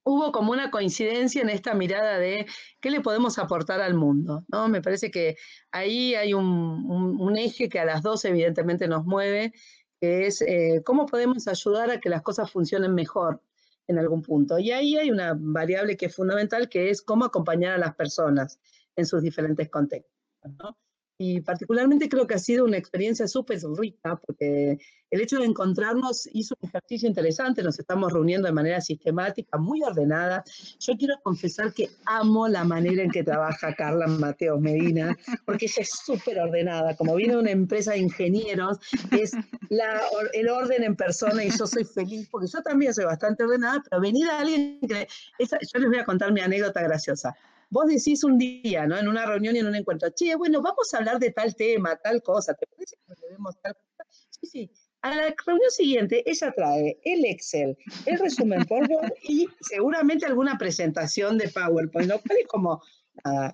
hubo 0.07 0.31
como 0.31 0.53
una 0.53 0.71
coincidencia 0.71 1.43
en 1.43 1.51
esta 1.51 1.75
mirada 1.75 2.19
de 2.19 2.47
qué 2.81 2.91
le 2.91 3.01
podemos 3.01 3.39
aportar 3.39 3.81
al 3.81 3.95
mundo, 3.95 4.45
¿no? 4.47 4.69
Me 4.69 4.81
parece 4.81 5.11
que 5.11 5.37
ahí 5.73 6.15
hay 6.15 6.33
un, 6.33 7.37
eje 7.37 7.69
que 7.69 7.81
a 7.81 7.85
las 7.85 8.03
dos 8.03 8.25
evidentemente 8.25 8.87
nos 8.87 9.05
mueve, 9.05 9.53
que 10.01 10.27
es 10.27 10.43
eh, 10.43 10.81
cómo 10.85 11.07
podemos 11.07 11.49
ayudar 11.49 11.91
a 11.91 11.99
que 11.99 12.09
las 12.09 12.23
cosas 12.23 12.53
funcionen 12.53 12.95
mejor 12.95 13.43
en 13.89 13.99
algún 13.99 14.23
punto. 14.23 14.61
Y 14.61 14.71
ahí 14.71 14.97
hay 14.97 15.11
una 15.11 15.35
variable 15.37 15.97
que 15.97 16.07
es 16.07 16.15
fundamental, 16.15 16.69
que 16.69 16.91
es 16.91 17.03
cómo 17.03 17.25
acompañar 17.25 17.73
a 17.75 17.79
las 17.79 17.97
personas 17.97 18.61
en 18.95 19.07
sus 19.07 19.23
diferentes 19.23 19.69
contextos. 19.69 20.15
¿no? 20.45 20.79
Y 21.19 21.41
particularmente 21.41 22.09
creo 22.09 22.27
que 22.27 22.35
ha 22.35 22.39
sido 22.39 22.65
una 22.65 22.77
experiencia 22.77 23.27
súper 23.27 23.59
rica, 23.79 24.21
porque 24.27 24.79
el 25.11 25.21
hecho 25.21 25.39
de 25.39 25.47
encontrarnos 25.47 26.29
hizo 26.33 26.55
un 26.61 26.69
ejercicio 26.69 27.09
interesante, 27.09 27.63
nos 27.63 27.79
estamos 27.79 28.13
reuniendo 28.13 28.47
de 28.47 28.53
manera 28.53 28.81
sistemática, 28.83 29.57
muy 29.57 29.83
ordenada. 29.83 30.45
Yo 30.79 30.95
quiero 30.99 31.15
confesar 31.23 31.73
que 31.73 31.89
amo 32.05 32.49
la 32.49 32.65
manera 32.65 33.03
en 33.03 33.11
que 33.11 33.23
trabaja 33.23 33.75
Carla 33.75 34.07
Mateo 34.09 34.61
Medina, 34.61 35.17
porque 35.47 35.67
ella 35.67 35.83
es 35.83 35.91
súper 36.05 36.39
ordenada. 36.39 36.95
Como 36.97 37.15
viene 37.15 37.35
de 37.35 37.41
una 37.41 37.51
empresa 37.51 37.93
de 37.93 37.99
ingenieros, 37.99 38.79
es 39.13 39.33
la, 39.71 40.03
el 40.35 40.51
orden 40.51 40.83
en 40.83 40.97
persona 40.97 41.45
y 41.45 41.51
yo 41.51 41.67
soy 41.67 41.85
feliz, 41.85 42.29
porque 42.31 42.49
yo 42.49 42.61
también 42.63 42.93
soy 42.93 43.07
bastante 43.07 43.45
ordenada, 43.45 43.83
pero 43.89 44.03
venir 44.03 44.29
a 44.29 44.41
alguien 44.41 44.81
que... 44.81 45.09
yo 45.39 45.79
les 45.81 45.89
voy 45.89 45.99
a 45.99 46.05
contar 46.05 46.31
mi 46.33 46.41
anécdota 46.41 46.83
graciosa 46.83 47.35
vos 47.69 47.87
decís 47.87 48.25
un 48.25 48.39
día, 48.39 48.87
¿no? 48.87 48.99
En 48.99 49.09
una 49.09 49.27
reunión 49.27 49.57
y 49.57 49.61
en 49.61 49.67
un 49.67 49.75
encuentro, 49.75 50.11
che, 50.11 50.35
bueno, 50.35 50.63
vamos 50.63 50.93
a 50.93 50.99
hablar 50.99 51.19
de 51.19 51.31
tal 51.31 51.55
tema, 51.55 51.97
tal 51.97 52.23
cosa, 52.23 52.55
¿te 52.55 52.67
parece 52.67 52.97
que 52.97 53.15
debemos 53.23 53.61
tal 53.61 53.75
cosa? 53.75 54.05
Sí, 54.31 54.47
sí. 54.47 54.71
A 55.03 55.15
la 55.15 55.35
reunión 55.47 55.71
siguiente, 55.71 56.23
ella 56.29 56.53
trae 56.57 56.99
el 57.05 57.25
Excel, 57.27 57.77
el 58.07 58.19
resumen 58.19 58.67
Word 58.69 59.13
y 59.23 59.47
seguramente 59.61 60.27
alguna 60.27 60.59
presentación 60.59 61.39
de 61.39 61.49
PowerPoint, 61.49 62.11
lo 62.11 62.21
cual 62.21 62.39
es 62.41 62.47
como 62.49 62.83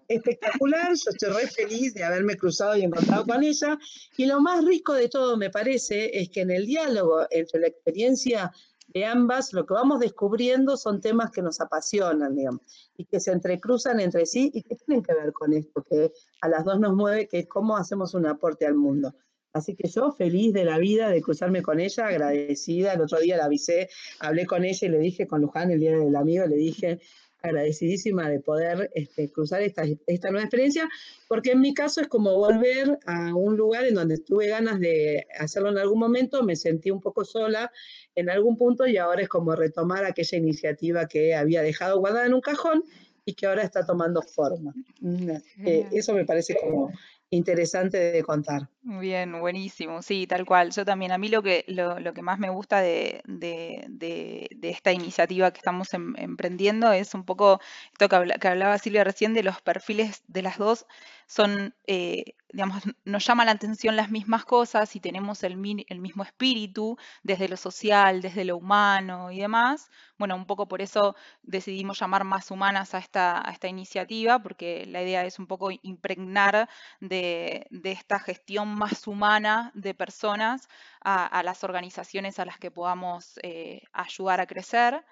espectacular. 0.09 0.88
Yo 0.95 1.11
estoy 1.11 1.28
re 1.31 1.47
feliz 1.47 1.95
de 1.95 2.04
haberme 2.04 2.37
cruzado 2.37 2.76
y 2.76 2.83
encontrado 2.83 3.26
con 3.26 3.42
ella. 3.42 3.78
Y 4.16 4.26
lo 4.26 4.40
más 4.40 4.64
rico 4.64 4.95
de 4.95 5.09
todo, 5.09 5.37
me 5.37 5.50
parece, 5.50 6.19
es 6.19 6.31
que 6.31 6.40
en 6.40 6.50
el 6.50 6.66
diálogo 6.66 7.26
entre 7.31 7.61
la 7.61 7.69
experiencia 7.69 8.52
de 8.93 9.05
ambas, 9.05 9.53
lo 9.53 9.67
que 9.67 9.75
vamos 9.75 10.01
descubriendo 10.01 10.77
son 10.77 11.01
temas 11.01 11.31
que 11.31 11.43
nos 11.43 11.61
apasionan, 11.61 12.35
digamos, 12.35 12.61
y 12.97 13.05
que 13.05 13.21
se 13.21 13.33
entrecruzan 13.33 14.01
entre 14.01 14.27
sí 14.27 14.51
y 14.53 14.63
que 14.63 14.77
tienen 14.77 15.03
que 15.03 15.15
ver 15.15 15.33
con 15.33 15.53
esto 15.53 15.83
que 15.83 16.13
a 16.41 16.49
las 16.49 16.65
dos 16.65 16.79
nos 16.79 16.95
mueve, 16.95 17.29
que 17.29 17.41
es 17.41 17.47
cómo 17.47 17.77
hacemos 17.77 18.15
un 18.15 18.27
aporte 18.27 18.67
al 18.67 18.75
mundo. 18.75 19.15
Así 19.53 19.75
que 19.75 19.89
yo 19.89 20.13
feliz 20.13 20.53
de 20.55 20.65
la 20.65 20.79
vida 20.79 21.11
de 21.11 21.21
cruzarme 21.21 21.63
con 21.63 21.79
ella, 21.79 22.07
agradecida. 22.07 22.95
El 22.95 23.03
otro 23.03 23.21
día 23.21 23.37
la 23.37 23.45
avisé, 23.45 23.91
hablé 24.21 24.47
con 24.47 24.65
ella 24.65 24.87
y 24.87 24.91
le 24.91 24.99
dije, 24.99 25.27
con 25.27 25.43
Luján, 25.43 25.71
el 25.71 25.81
día 25.81 25.99
del 25.99 26.17
amigo, 26.17 26.47
le 26.47 26.57
dije, 26.57 27.01
agradecidísima 27.43 28.29
de 28.29 28.41
poder 28.41 28.91
este, 28.95 29.31
cruzar 29.31 29.63
esta, 29.63 29.85
esta, 30.07 30.31
nueva 30.31 30.45
experiencia, 30.45 30.89
porque 31.29 31.53
en 31.53 31.61
mi 31.61 31.75
caso 31.75 32.01
es 32.01 32.09
como 32.09 32.37
volver 32.37 32.99
a 33.07 33.35
un 33.35 33.57
lugar 33.57 33.85
en 33.85 33.95
donde 33.95 34.19
tuve 34.19 34.49
ganas 34.49 34.81
de 34.81 35.27
hacerlo 35.39 35.71
en 35.71 35.79
algún 35.79 35.99
momento, 35.99 36.43
me 36.43 36.57
sentí 36.57 36.91
un 36.91 37.01
poco 37.01 37.25
sola 37.25 37.71
en 38.15 38.31
algún 38.31 38.57
punto 38.57 38.87
y 38.87 38.97
ahora 38.97 39.23
es 39.23 39.29
como 39.29 39.55
retomar 39.55 40.05
aquella 40.05 40.39
iniciativa 40.39 41.07
que 41.07 41.35
había 41.35 41.63
dejado 41.63 41.99
guardada 41.99 42.27
en 42.27 42.35
un 42.35 42.41
cajón 42.41 42.85
y 43.25 43.35
que 43.35 43.47
ahora 43.47 43.63
está 43.63 43.85
tomando 43.85 44.23
forma. 44.23 44.75
Mm, 45.01 45.31
eh, 45.65 45.87
eso 45.93 46.15
me 46.15 46.25
parece 46.25 46.57
como 46.57 46.91
interesante 47.31 47.99
de 47.99 48.23
contar. 48.23 48.69
Bien, 48.85 49.39
buenísimo, 49.41 50.03
sí, 50.03 50.27
tal 50.27 50.45
cual. 50.45 50.73
Yo 50.73 50.85
también, 50.85 51.12
a 51.12 51.19
mí 51.19 51.29
lo 51.29 51.41
que, 51.41 51.65
lo, 51.69 52.01
lo 52.01 52.12
que 52.12 52.21
más 52.23 52.41
me 52.41 52.51
gusta 52.51 52.81
de, 52.81 53.23
de, 53.27 53.87
de, 53.89 54.49
esta 54.71 54.91
iniciativa 54.93 55.53
que 55.53 55.59
estamos 55.59 55.95
em, 55.95 56.15
emprendiendo 56.17 56.91
es 56.93 57.15
un 57.15 57.25
poco 57.25 57.61
esto 57.93 58.09
que, 58.09 58.35
que, 58.41 58.49
hablaba 58.49 58.79
Silvia 58.79 59.05
recién 59.05 59.35
de 59.35 59.45
los 59.45 59.61
perfiles 59.62 60.25
de 60.27 60.43
las 60.43 60.59
dos, 60.59 60.87
son 61.27 61.77
eh, 61.87 62.35
digamos, 62.53 62.83
nos 63.05 63.25
llama 63.25 63.45
la 63.45 63.53
atención 63.53 63.97
las 63.97 64.11
mismas 64.11 64.45
cosas 64.45 64.95
y 64.97 65.01
tenemos 65.01 65.43
el, 65.45 65.53
el, 65.89 66.01
mismo 66.01 66.23
espíritu 66.25 66.97
desde 67.23 67.49
lo 67.49 67.57
social, 67.57 68.21
desde 68.21 68.45
lo 68.45 68.57
humano 68.57 69.31
y 69.31 69.39
demás. 69.39 69.91
Bueno, 70.19 70.35
un 70.37 70.45
poco 70.47 70.69
por 70.69 70.83
eso 70.83 71.15
decidimos 71.43 71.99
llamar 72.01 72.25
más 72.25 72.51
humanas 72.51 72.95
a 72.95 72.99
esta, 72.99 73.49
a 73.49 73.53
esta 73.53 73.69
iniciativa, 73.69 74.41
porque 74.43 74.85
la 74.87 75.03
idea 75.03 75.25
es 75.25 75.39
un 75.39 75.47
poco 75.47 75.71
impregnar 75.83 76.69
de, 77.01 77.67
de 77.71 77.93
esta 77.93 78.19
gestión 78.19 78.69
más 78.75 79.07
humana 79.07 79.71
de 79.75 79.95
personas 79.95 80.69
a, 81.00 81.43
las 81.43 81.64
organizaciones 81.64 82.38
a 82.38 82.45
las 82.45 82.59
que 82.59 82.71
podamos 82.71 83.38
eh, 83.43 83.83
ayudar 83.93 84.41
a 84.41 84.47
crecer. 84.47 85.05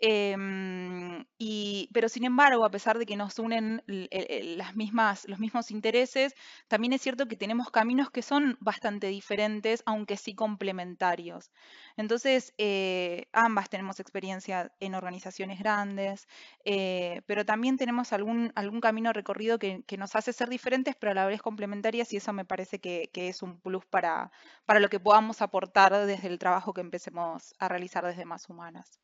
Em, 0.00 1.24
y, 1.38 1.88
pero 1.92 2.08
sin 2.08 2.24
embargo, 2.24 2.64
a 2.64 2.70
pesar 2.70 2.98
de 2.98 3.06
que 3.06 3.16
nos 3.16 3.38
unen 3.38 3.82
las 3.86 4.76
mismas, 4.76 5.26
los 5.28 5.38
mismos 5.38 5.70
intereses, 5.70 6.34
también 6.68 6.92
es 6.92 7.00
cierto 7.02 7.26
que 7.28 7.36
tenemos 7.36 7.70
caminos 7.70 8.10
que 8.10 8.22
son 8.22 8.56
bastante 8.60 9.06
diferentes, 9.08 9.82
aunque 9.86 10.16
sí 10.16 10.34
complementarios. 10.34 11.50
Entonces, 11.96 12.54
eh, 12.58 13.26
ambas 13.32 13.68
tenemos 13.70 14.00
experiencia 14.00 14.72
en 14.80 14.94
organizaciones 14.94 15.58
grandes, 15.60 16.28
eh, 16.64 17.22
pero 17.26 17.44
también 17.44 17.76
tenemos 17.76 18.12
algún, 18.12 18.52
algún 18.56 18.80
camino 18.80 19.12
recorrido 19.12 19.58
que, 19.58 19.84
que, 19.86 19.96
nos 19.96 20.16
hace 20.16 20.32
ser 20.32 20.48
diferentes, 20.48 20.96
pero 20.96 21.12
a 21.12 21.14
la 21.14 21.26
vez 21.26 21.40
complementarias, 21.42 22.12
y 22.12 22.16
eso 22.18 22.32
me 22.32 22.44
parece 22.44 22.80
que, 22.80 23.10
que 23.12 23.28
es 23.28 23.42
un 23.42 23.60
plus 23.60 23.84
para, 23.86 24.30
para 24.66 24.80
lo 24.80 24.88
que 24.88 25.00
podamos 25.00 25.40
aportar 25.42 26.06
desde 26.06 26.28
el 26.28 26.38
trabajo 26.38 26.72
que 26.74 26.80
empecemos 26.80 27.54
a 27.58 27.68
realizar 27.68 28.04
desde 28.04 28.24
Más 28.24 28.48
Humanas. 28.48 29.03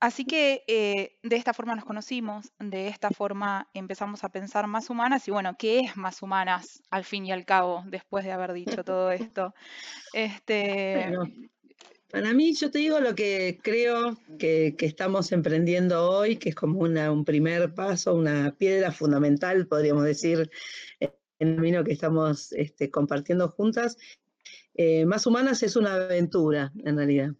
Así 0.00 0.24
que 0.24 0.62
eh, 0.66 1.16
de 1.22 1.36
esta 1.36 1.54
forma 1.54 1.74
nos 1.74 1.84
conocimos, 1.84 2.52
de 2.58 2.88
esta 2.88 3.10
forma 3.10 3.68
empezamos 3.72 4.24
a 4.24 4.28
pensar 4.28 4.66
más 4.66 4.90
humanas 4.90 5.26
y 5.26 5.30
bueno, 5.30 5.56
¿qué 5.58 5.80
es 5.80 5.96
más 5.96 6.22
humanas 6.22 6.82
al 6.90 7.04
fin 7.04 7.24
y 7.26 7.32
al 7.32 7.44
cabo 7.44 7.82
después 7.86 8.24
de 8.24 8.32
haber 8.32 8.52
dicho 8.52 8.84
todo 8.84 9.10
esto? 9.12 9.54
Este... 10.12 11.12
para 12.10 12.32
mí 12.34 12.54
yo 12.54 12.70
te 12.70 12.78
digo 12.78 13.00
lo 13.00 13.14
que 13.14 13.58
creo 13.62 14.18
que, 14.38 14.74
estamos 14.80 15.32
emprendiendo 15.32 16.10
hoy, 16.10 16.36
que 16.36 16.50
es 16.50 16.54
como 16.54 16.80
una, 16.80 17.10
un 17.10 17.24
primer 17.24 17.72
paso, 17.72 18.14
una 18.14 18.54
piedra 18.56 18.92
fundamental, 18.92 19.66
podríamos 19.66 20.04
decir, 20.04 20.50
en 21.00 21.10
el 21.38 21.56
camino 21.56 21.84
que 21.84 21.92
estamos 21.92 22.52
este, 22.52 22.90
compartiendo 22.90 23.48
juntas. 23.48 23.96
Eh, 24.74 25.06
más 25.06 25.26
humanas 25.26 25.62
es 25.62 25.74
una 25.74 25.94
aventura, 25.94 26.70
en 26.84 26.96
realidad 26.96 27.30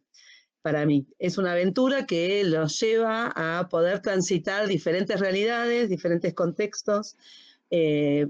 para 0.67 0.85
mí. 0.85 1.07
Es 1.21 1.39
una 1.39 1.53
aventura 1.53 2.07
que 2.07 2.43
los 2.43 2.81
lleva 2.81 3.33
a 3.37 3.69
poder 3.69 4.01
transitar 4.03 4.67
diferentes 4.67 5.21
realidades, 5.21 5.89
diferentes 5.89 6.35
contextos. 6.35 7.17
Eh, 7.71 8.27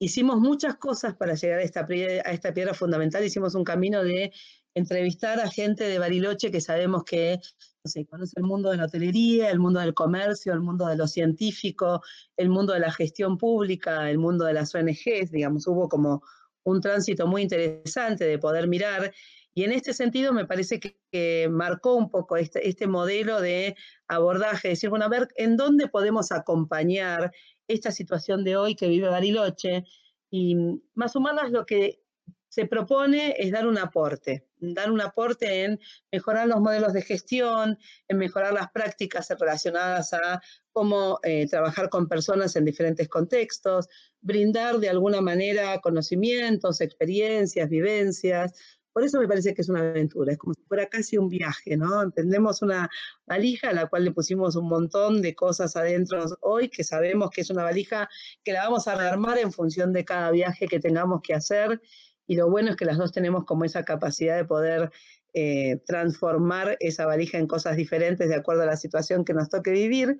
hicimos 0.00 0.40
muchas 0.40 0.74
cosas 0.78 1.14
para 1.14 1.34
llegar 1.34 1.60
a 1.60 1.62
esta, 1.62 1.82
a 1.82 2.32
esta 2.32 2.52
piedra 2.52 2.74
fundamental. 2.74 3.24
Hicimos 3.24 3.54
un 3.54 3.62
camino 3.62 4.02
de 4.02 4.32
entrevistar 4.74 5.38
a 5.38 5.48
gente 5.48 5.84
de 5.84 6.00
Bariloche 6.00 6.50
que 6.50 6.60
sabemos 6.60 7.04
que 7.04 7.38
no 7.84 8.06
conoce 8.06 8.32
el 8.36 8.42
mundo 8.42 8.70
de 8.70 8.78
la 8.78 8.86
hotelería, 8.86 9.48
el 9.48 9.60
mundo 9.60 9.78
del 9.78 9.94
comercio, 9.94 10.54
el 10.54 10.62
mundo 10.62 10.88
de 10.88 10.96
lo 10.96 11.06
científico, 11.06 12.02
el 12.36 12.48
mundo 12.48 12.72
de 12.72 12.80
la 12.80 12.90
gestión 12.90 13.38
pública, 13.38 14.10
el 14.10 14.18
mundo 14.18 14.44
de 14.44 14.54
las 14.54 14.74
ONGs, 14.74 15.30
digamos, 15.30 15.68
hubo 15.68 15.88
como 15.88 16.24
un 16.64 16.80
tránsito 16.80 17.28
muy 17.28 17.42
interesante 17.42 18.24
de 18.24 18.40
poder 18.40 18.66
mirar 18.66 19.12
y 19.56 19.64
en 19.64 19.72
este 19.72 19.94
sentido 19.94 20.34
me 20.34 20.44
parece 20.44 20.78
que, 20.78 21.48
marcó 21.50 21.94
un 21.94 22.10
poco 22.10 22.36
este, 22.36 22.68
este, 22.68 22.86
modelo 22.86 23.40
de 23.40 23.74
abordaje, 24.06 24.68
decir, 24.68 24.90
bueno, 24.90 25.06
a 25.06 25.08
ver, 25.08 25.28
¿en 25.36 25.56
dónde 25.56 25.88
podemos 25.88 26.30
acompañar 26.30 27.32
esta 27.66 27.90
situación 27.90 28.44
de 28.44 28.58
hoy 28.58 28.76
que 28.76 28.86
vive 28.86 29.08
Bariloche? 29.08 29.84
Y 30.30 30.56
más 30.94 31.16
o 31.16 31.20
menos 31.22 31.50
lo 31.52 31.64
que 31.64 32.02
se 32.50 32.66
propone 32.66 33.34
es 33.38 33.50
dar 33.50 33.66
un 33.66 33.78
aporte, 33.78 34.46
dar 34.58 34.90
un 34.90 35.00
aporte 35.00 35.64
en 35.64 35.80
mejorar 36.12 36.48
los 36.48 36.60
modelos 36.60 36.92
de 36.92 37.00
gestión, 37.00 37.78
en 38.08 38.18
mejorar 38.18 38.52
las 38.52 38.70
prácticas 38.72 39.28
relacionadas 39.40 40.12
a 40.12 40.42
cómo 40.72 41.18
eh, 41.22 41.46
trabajar 41.48 41.88
con 41.88 42.08
personas 42.08 42.56
en 42.56 42.66
diferentes 42.66 43.08
contextos, 43.08 43.88
brindar 44.20 44.78
de 44.78 44.90
alguna 44.90 45.22
manera 45.22 45.80
conocimientos, 45.80 46.82
experiencias, 46.82 47.70
vivencias, 47.70 48.52
por 48.96 49.04
eso 49.04 49.20
me 49.20 49.28
parece 49.28 49.52
que 49.52 49.60
es 49.60 49.68
una 49.68 49.80
aventura, 49.80 50.32
es 50.32 50.38
como 50.38 50.54
si 50.54 50.62
fuera 50.62 50.86
casi 50.86 51.18
un 51.18 51.28
viaje, 51.28 51.76
¿no? 51.76 52.02
Entendemos 52.02 52.62
una 52.62 52.88
valija 53.26 53.68
a 53.68 53.74
la 53.74 53.88
cual 53.88 54.06
le 54.06 54.12
pusimos 54.12 54.56
un 54.56 54.68
montón 54.70 55.20
de 55.20 55.34
cosas 55.34 55.76
adentro 55.76 56.24
hoy, 56.40 56.70
que 56.70 56.82
sabemos 56.82 57.28
que 57.28 57.42
es 57.42 57.50
una 57.50 57.62
valija 57.62 58.08
que 58.42 58.54
la 58.54 58.64
vamos 58.64 58.88
a 58.88 58.94
rearmar 58.94 59.36
en 59.36 59.52
función 59.52 59.92
de 59.92 60.06
cada 60.06 60.30
viaje 60.30 60.66
que 60.66 60.80
tengamos 60.80 61.20
que 61.20 61.34
hacer. 61.34 61.78
Y 62.26 62.36
lo 62.36 62.48
bueno 62.48 62.70
es 62.70 62.76
que 62.76 62.86
las 62.86 62.96
dos 62.96 63.12
tenemos 63.12 63.44
como 63.44 63.66
esa 63.66 63.84
capacidad 63.84 64.34
de 64.34 64.46
poder 64.46 64.90
eh, 65.34 65.82
transformar 65.84 66.78
esa 66.80 67.04
valija 67.04 67.36
en 67.36 67.48
cosas 67.48 67.76
diferentes 67.76 68.30
de 68.30 68.34
acuerdo 68.34 68.62
a 68.62 68.66
la 68.66 68.78
situación 68.78 69.26
que 69.26 69.34
nos 69.34 69.50
toque 69.50 69.72
vivir. 69.72 70.18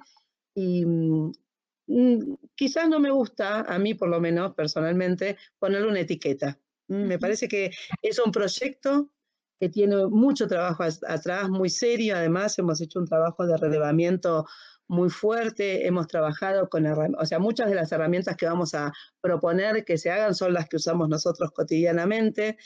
Y 0.54 0.84
mm, 0.84 1.32
mm, 1.86 2.36
quizás 2.54 2.90
no 2.90 3.00
me 3.00 3.10
gusta, 3.10 3.60
a 3.60 3.78
mí 3.78 3.94
por 3.94 4.10
lo 4.10 4.20
menos 4.20 4.52
personalmente, 4.54 5.38
ponerle 5.58 5.88
una 5.88 6.00
etiqueta. 6.00 6.60
Me 6.88 7.18
parece 7.18 7.48
que 7.48 7.70
es 8.02 8.18
un 8.18 8.30
proyecto 8.30 9.10
que 9.58 9.68
tiene 9.68 10.06
mucho 10.06 10.46
trabajo 10.46 10.84
atrás, 10.84 11.48
muy 11.48 11.70
serio. 11.70 12.16
Además, 12.16 12.58
hemos 12.58 12.80
hecho 12.80 12.98
un 12.98 13.06
trabajo 13.06 13.46
de 13.46 13.56
relevamiento 13.56 14.46
muy 14.88 15.10
fuerte, 15.10 15.86
hemos 15.86 16.06
trabajado 16.06 16.68
con, 16.68 16.86
o 16.86 17.26
sea, 17.26 17.38
muchas 17.38 17.68
de 17.68 17.74
las 17.74 17.90
herramientas 17.90 18.36
que 18.36 18.46
vamos 18.46 18.74
a 18.74 18.92
proponer 19.20 19.84
que 19.84 19.98
se 19.98 20.10
hagan 20.10 20.34
son 20.34 20.52
las 20.52 20.68
que 20.68 20.76
usamos 20.76 21.08
nosotros 21.08 21.50
cotidianamente. 21.52 22.56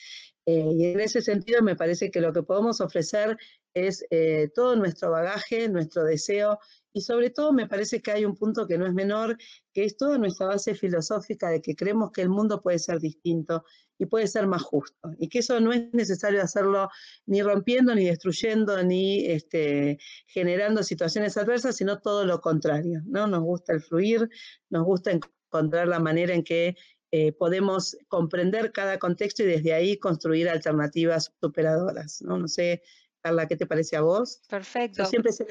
Eh, 0.50 0.72
y 0.76 0.84
en 0.86 0.98
ese 0.98 1.22
sentido 1.22 1.62
me 1.62 1.76
parece 1.76 2.10
que 2.10 2.20
lo 2.20 2.32
que 2.32 2.42
podemos 2.42 2.80
ofrecer 2.80 3.36
es 3.72 4.04
eh, 4.10 4.50
todo 4.52 4.74
nuestro 4.74 5.12
bagaje, 5.12 5.68
nuestro 5.68 6.02
deseo 6.02 6.58
y 6.92 7.02
sobre 7.02 7.30
todo 7.30 7.52
me 7.52 7.68
parece 7.68 8.02
que 8.02 8.10
hay 8.10 8.24
un 8.24 8.34
punto 8.34 8.66
que 8.66 8.76
no 8.76 8.84
es 8.84 8.92
menor, 8.92 9.36
que 9.72 9.84
es 9.84 9.96
toda 9.96 10.18
nuestra 10.18 10.46
base 10.46 10.74
filosófica 10.74 11.48
de 11.50 11.62
que 11.62 11.76
creemos 11.76 12.10
que 12.10 12.22
el 12.22 12.30
mundo 12.30 12.60
puede 12.60 12.80
ser 12.80 12.98
distinto 12.98 13.64
y 13.96 14.06
puede 14.06 14.26
ser 14.26 14.48
más 14.48 14.62
justo. 14.62 15.12
Y 15.18 15.28
que 15.28 15.38
eso 15.38 15.60
no 15.60 15.72
es 15.72 15.94
necesario 15.94 16.42
hacerlo 16.42 16.88
ni 17.26 17.42
rompiendo, 17.42 17.94
ni 17.94 18.06
destruyendo, 18.06 18.82
ni 18.82 19.26
este, 19.26 19.98
generando 20.26 20.82
situaciones 20.82 21.36
adversas, 21.36 21.76
sino 21.76 22.00
todo 22.00 22.24
lo 22.24 22.40
contrario. 22.40 23.02
¿no? 23.06 23.28
Nos 23.28 23.42
gusta 23.42 23.72
el 23.72 23.82
fluir, 23.82 24.28
nos 24.68 24.84
gusta 24.84 25.12
encontrar 25.12 25.86
la 25.86 26.00
manera 26.00 26.34
en 26.34 26.42
que 26.42 26.74
eh, 27.12 27.32
podemos 27.32 27.96
comprender 28.08 28.72
cada 28.72 28.98
contexto 28.98 29.42
y 29.42 29.46
desde 29.46 29.72
ahí 29.72 29.96
construir 29.96 30.48
alternativas 30.48 31.32
superadoras. 31.40 32.22
No, 32.22 32.38
no 32.38 32.48
sé 32.48 32.82
Carla, 33.22 33.46
¿qué 33.46 33.56
te 33.56 33.66
parece 33.66 33.96
a 33.96 34.00
vos? 34.00 34.40
Perfecto. 34.48 35.02
Yo 35.02 35.08
siempre 35.08 35.32
soy 35.32 35.46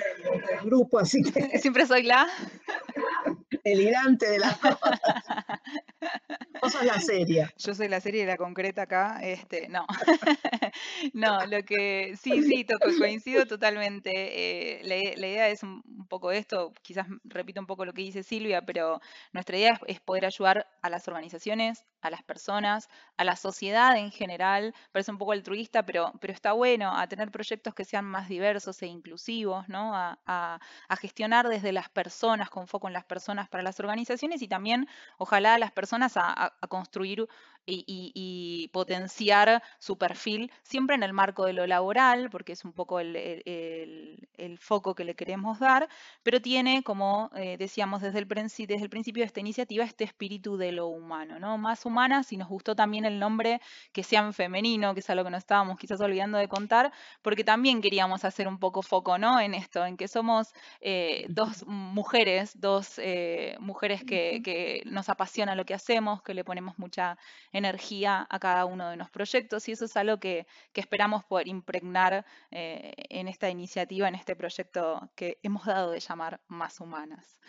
el 0.59 0.65
grupo, 0.65 0.99
así 0.99 1.21
que. 1.21 1.31
Siempre 1.59 1.85
soy 1.85 2.03
la. 2.03 2.27
el 3.63 3.81
irante 3.81 4.29
de 4.29 4.39
la 4.39 4.53
cosas. 4.53 4.99
Vos 6.61 6.73
sos 6.73 6.83
la 6.83 6.99
seria. 6.99 7.53
Yo 7.57 7.73
soy 7.73 7.87
la 7.87 8.01
serie 8.01 8.23
y 8.23 8.25
la 8.25 8.37
concreta 8.37 8.83
acá. 8.83 9.19
Este, 9.21 9.69
no. 9.69 9.85
no, 11.13 11.45
lo 11.45 11.63
que. 11.63 12.15
Sí, 12.21 12.43
sí, 12.43 12.65
coincido 12.97 13.45
totalmente. 13.45 14.11
Eh, 14.11 14.81
la, 14.83 15.27
idea 15.27 15.49
es 15.49 15.63
un, 15.63 15.81
poco 16.07 16.31
esto, 16.31 16.73
quizás 16.81 17.07
repito 17.23 17.59
un 17.59 17.67
poco 17.67 17.85
lo 17.85 17.93
que 17.93 18.01
dice 18.01 18.23
Silvia, 18.23 18.61
pero 18.63 18.99
nuestra 19.31 19.57
idea 19.57 19.79
es 19.87 19.99
poder 19.99 20.25
ayudar 20.25 20.67
a 20.81 20.89
las 20.89 21.07
organizaciones, 21.07 21.85
a 22.01 22.09
las 22.09 22.23
personas, 22.23 22.89
a 23.17 23.23
la 23.23 23.35
sociedad 23.35 23.97
en 23.97 24.11
general. 24.11 24.73
Parece 24.91 25.11
un 25.11 25.17
poco 25.17 25.33
altruista, 25.33 25.85
pero, 25.85 26.13
pero 26.19 26.33
está 26.33 26.53
bueno 26.53 26.95
a 26.95 27.07
tener 27.07 27.31
proyectos 27.31 27.73
que 27.73 27.85
sean 27.85 28.05
más 28.05 28.27
diversos 28.27 28.81
e 28.81 28.87
inclusivos, 28.87 29.67
¿no? 29.69 29.91
A, 29.95 30.59
gestionar 30.99 31.47
desde 31.47 31.71
las 31.71 31.87
personas, 31.87 32.49
con 32.49 32.67
foco 32.67 32.87
en 32.87 32.93
las 32.93 33.05
personas 33.05 33.47
para 33.50 33.63
las 33.63 33.79
organizaciones 33.79 34.41
y 34.41 34.48
también, 34.48 34.88
ojalá, 35.18 35.56
a 35.56 35.60
las 35.60 35.72
personas 35.72 36.13
a, 36.15 36.53
construir 36.70 37.27
y, 37.69 38.69
potenciar 38.73 39.63
su 39.79 39.97
perfil, 39.97 40.51
siempre 40.63 40.95
en 40.95 41.03
el 41.03 41.13
marco 41.13 41.45
de 41.45 41.53
lo 41.53 41.65
laboral, 41.67 42.29
porque 42.29 42.53
es 42.53 42.65
un 42.65 42.73
poco 42.73 42.99
el, 42.99 44.27
foco 44.59 44.95
que 44.95 45.03
le 45.03 45.15
queremos 45.15 45.59
dar, 45.59 45.88
pero 46.23 46.41
tiene, 46.41 46.83
como 46.83 47.29
eh, 47.35 47.57
decíamos 47.57 48.01
desde 48.01 48.19
el, 48.19 48.27
desde 48.27 48.83
el 48.83 48.89
principio 48.89 49.21
de 49.21 49.27
esta 49.27 49.39
iniciativa, 49.39 49.83
este 49.83 50.03
espíritu 50.03 50.57
de 50.57 50.71
lo 50.71 50.88
humano, 50.88 51.39
¿no? 51.39 51.57
Más 51.57 51.85
humanas, 51.85 52.31
y 52.33 52.38
nos 52.38 52.49
gustó 52.49 52.75
también 52.75 53.05
el 53.05 53.19
nombre 53.19 53.61
que 53.93 54.03
sea 54.03 54.21
en 54.21 54.33
femenino, 54.33 54.93
que 54.93 54.99
es 54.99 55.09
algo 55.09 55.23
que 55.23 55.31
nos 55.31 55.39
estábamos 55.39 55.77
quizás 55.77 56.01
olvidando 56.01 56.38
de 56.38 56.47
contar, 56.47 56.91
porque 57.21 57.43
también 57.43 57.81
queríamos 57.81 58.25
hacer 58.25 58.47
un 58.47 58.59
poco 58.59 58.81
foco, 58.81 59.17
¿no? 59.17 59.39
En 59.39 59.53
esto, 59.53 59.85
en 59.85 59.97
que 59.97 60.07
somos 60.07 60.53
eh, 60.81 61.25
dos 61.29 61.65
mujeres, 61.65 62.59
dos 62.59 62.99
eh, 62.99 63.55
mujeres 63.59 64.03
que, 64.03 64.41
que 64.43 64.81
nos 64.85 65.09
apasiona 65.09 65.55
lo 65.55 65.65
que 65.65 65.73
hacemos, 65.73 66.21
que 66.21 66.33
le 66.33 66.43
ponemos 66.43 66.77
mucha 66.77 67.17
energía 67.51 67.58
a 67.65 68.39
cada 68.39 68.65
uno 68.65 68.89
de 68.89 68.97
los 68.97 69.09
proyectos 69.09 69.67
y 69.67 69.73
eso 69.73 69.85
es 69.85 69.97
algo 69.97 70.19
que, 70.19 70.47
esperamos 70.73 71.25
poder 71.25 71.49
impregnar 71.49 72.25
eh, 72.51 72.93
en 73.09 73.27
esta 73.27 73.49
iniciativa, 73.49 74.07
en 74.07 74.15
este 74.15 74.33
proyecto 74.33 75.09
que 75.13 75.37
hemos 75.43 75.65
dado 75.65 75.91
de 75.91 75.99
llamar 75.99 76.39
Más 76.47 76.79
Humanas. 76.79 77.39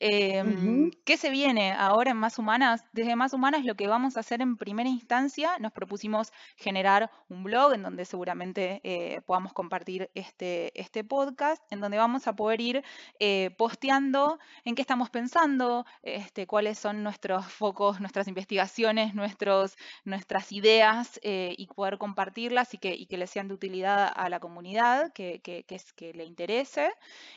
Em, 0.00 0.90
¿Qué 1.04 1.16
se 1.16 1.30
viene 1.30 1.72
ahora 1.72 2.10
en 2.10 2.16
Más 2.16 2.38
Humanas? 2.38 2.84
Desde 2.92 3.14
Más 3.14 3.32
Humanas 3.32 3.64
lo 3.64 3.76
que 3.76 3.86
vamos 3.86 4.16
a 4.16 4.20
hacer 4.20 4.40
en 4.40 4.56
primera 4.56 4.88
instancia, 4.88 5.58
nos 5.60 5.70
propusimos 5.70 6.32
generar 6.56 7.10
un 7.28 7.44
blog 7.44 7.74
en 7.74 7.82
donde 7.82 8.04
seguramente 8.04 8.80
eh, 8.82 9.20
podamos 9.26 9.52
compartir 9.52 10.10
este, 10.14 10.72
este 10.80 11.04
podcast, 11.04 11.62
en 11.70 11.80
donde 11.80 11.98
vamos 11.98 12.26
a 12.26 12.34
poder 12.34 12.60
ir 12.60 12.84
eh, 13.20 13.50
posteando 13.56 14.40
en 14.64 14.74
qué 14.74 14.82
estamos 14.82 15.10
pensando, 15.10 15.86
este, 16.02 16.46
cuáles 16.46 16.78
son 16.78 17.02
nuestros 17.02 17.46
focos, 17.46 18.00
nuestras 18.00 18.26
investigaciones, 18.26 19.14
nuestros, 19.14 19.41
nuestras 20.04 20.52
ideas 20.52 21.20
eh, 21.22 21.54
y 21.56 21.66
poder 21.66 21.98
compartirlas 21.98 22.74
y 22.74 22.78
que, 22.78 22.94
y 22.94 23.06
que 23.06 23.18
les 23.18 23.30
sean 23.30 23.48
de 23.48 23.54
utilidad 23.54 24.12
a 24.14 24.28
la 24.28 24.40
comunidad 24.40 25.12
que, 25.12 25.40
que, 25.40 25.64
es, 25.68 25.92
que 25.92 26.12
le 26.12 26.24
interese. 26.24 26.90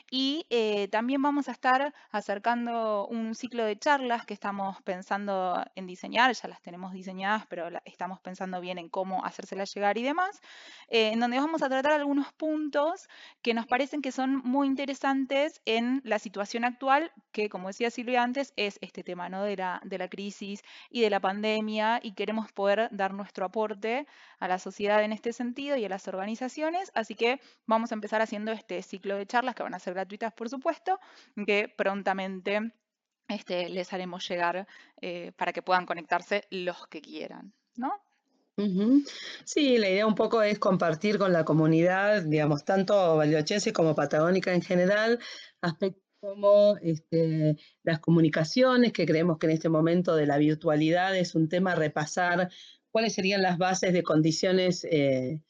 Y 0.10 0.46
también 0.92 1.22
vamos 1.22 1.50
a 1.50 1.52
estar 1.52 1.94
acercando 2.12 3.08
un 3.08 3.36
ciclo 3.36 3.66
de 3.66 3.78
charlas 3.78 4.26
que 4.26 4.34
estamos 4.34 4.82
pensando 4.84 5.64
en 5.76 5.88
diseñar, 5.88 6.34
ya 6.34 6.48
las 6.48 6.62
tenemos 6.62 6.94
diseñadas, 6.94 7.46
pero 7.48 7.68
estamos 7.86 8.20
pensando 8.20 8.62
bien 8.62 8.78
en 8.78 8.90
cómo 8.90 9.26
hacérselas 9.26 9.74
llegar 9.74 9.98
y 9.98 10.04
demás, 10.04 10.42
eh, 10.90 11.12
en 11.12 11.20
donde 11.20 11.40
vamos 11.40 11.62
a 11.64 11.70
tratar 11.70 11.94
algunos 11.94 12.32
puntos 12.34 13.08
que 13.42 13.54
nos 13.54 13.68
parecen 13.68 14.02
que 14.02 14.12
son 14.12 14.38
muy 14.38 14.68
interesantes 14.68 15.62
en 15.66 16.02
la 16.04 16.20
situación 16.20 16.66
actual, 16.66 17.12
que 17.32 17.50
como 17.50 17.68
decía 17.68 17.90
Silvia 17.90 18.24
antes, 18.24 18.54
es 18.56 18.78
este 18.82 19.04
tema 19.04 19.30
¿no? 19.30 19.44
de, 19.44 19.58
la, 19.58 19.82
de 19.84 19.98
la 19.98 20.10
crisis 20.10 20.62
y 20.90 21.02
de 21.02 21.10
la 21.10 21.20
pandemia, 21.20 21.95
y 22.02 22.14
queremos 22.14 22.52
poder 22.52 22.90
dar 22.92 23.14
nuestro 23.14 23.46
aporte 23.46 24.08
a 24.40 24.48
la 24.48 24.60
sociedad 24.60 25.04
en 25.04 25.14
este 25.14 25.34
sentido 25.34 25.78
y 25.78 25.86
a 25.86 25.90
las 25.90 26.08
organizaciones, 26.08 26.92
así 26.96 27.16
que 27.16 27.40
vamos 27.66 27.92
a 27.92 27.96
empezar 27.96 28.22
haciendo 28.22 28.52
este 28.52 28.82
ciclo 28.82 29.16
de 29.16 29.26
charlas 29.26 29.56
que 29.56 29.64
van 29.64 29.74
a 29.74 29.80
ser 29.80 29.94
gratuitas, 29.94 30.34
por 30.34 30.50
supuesto, 30.50 31.00
que 31.46 31.74
prontamente 31.76 32.72
este, 33.28 33.70
les 33.70 33.92
haremos 33.94 34.28
llegar 34.28 34.68
eh, 35.02 35.32
para 35.36 35.54
que 35.54 35.62
puedan 35.62 35.86
conectarse 35.86 36.46
los 36.50 36.88
que 36.88 37.02
quieran, 37.02 37.54
¿no? 37.76 37.92
Sí, 39.44 39.78
la 39.78 39.90
idea 39.90 40.08
un 40.08 40.16
poco 40.16 40.42
es 40.42 40.60
compartir 40.60 41.18
con 41.18 41.34
la 41.34 41.44
comunidad, 41.44 42.22
digamos, 42.22 42.64
tanto 42.64 43.18
valiochense 43.18 43.74
como 43.74 43.94
patagónica 43.94 44.54
en 44.54 44.62
general, 44.62 45.20
aspectos 45.60 46.05
como 46.26 46.78
este, 46.82 47.56
las 47.84 48.00
comunicaciones, 48.00 48.92
que 48.92 49.06
creemos 49.06 49.38
que 49.38 49.46
en 49.46 49.54
este 49.54 49.70
momento 49.70 50.16
de 50.16 50.26
la 50.26 50.38
virtualidad 50.38 51.16
es 51.16 51.36
un 51.36 51.48
tema 51.50 51.76
repasar 51.76 52.50
cuáles 52.90 53.14
serían 53.14 53.44
las 53.44 53.60
bases 53.60 53.94
de 53.94 54.02
condiciones 54.02 54.86
eh, 54.90 55.42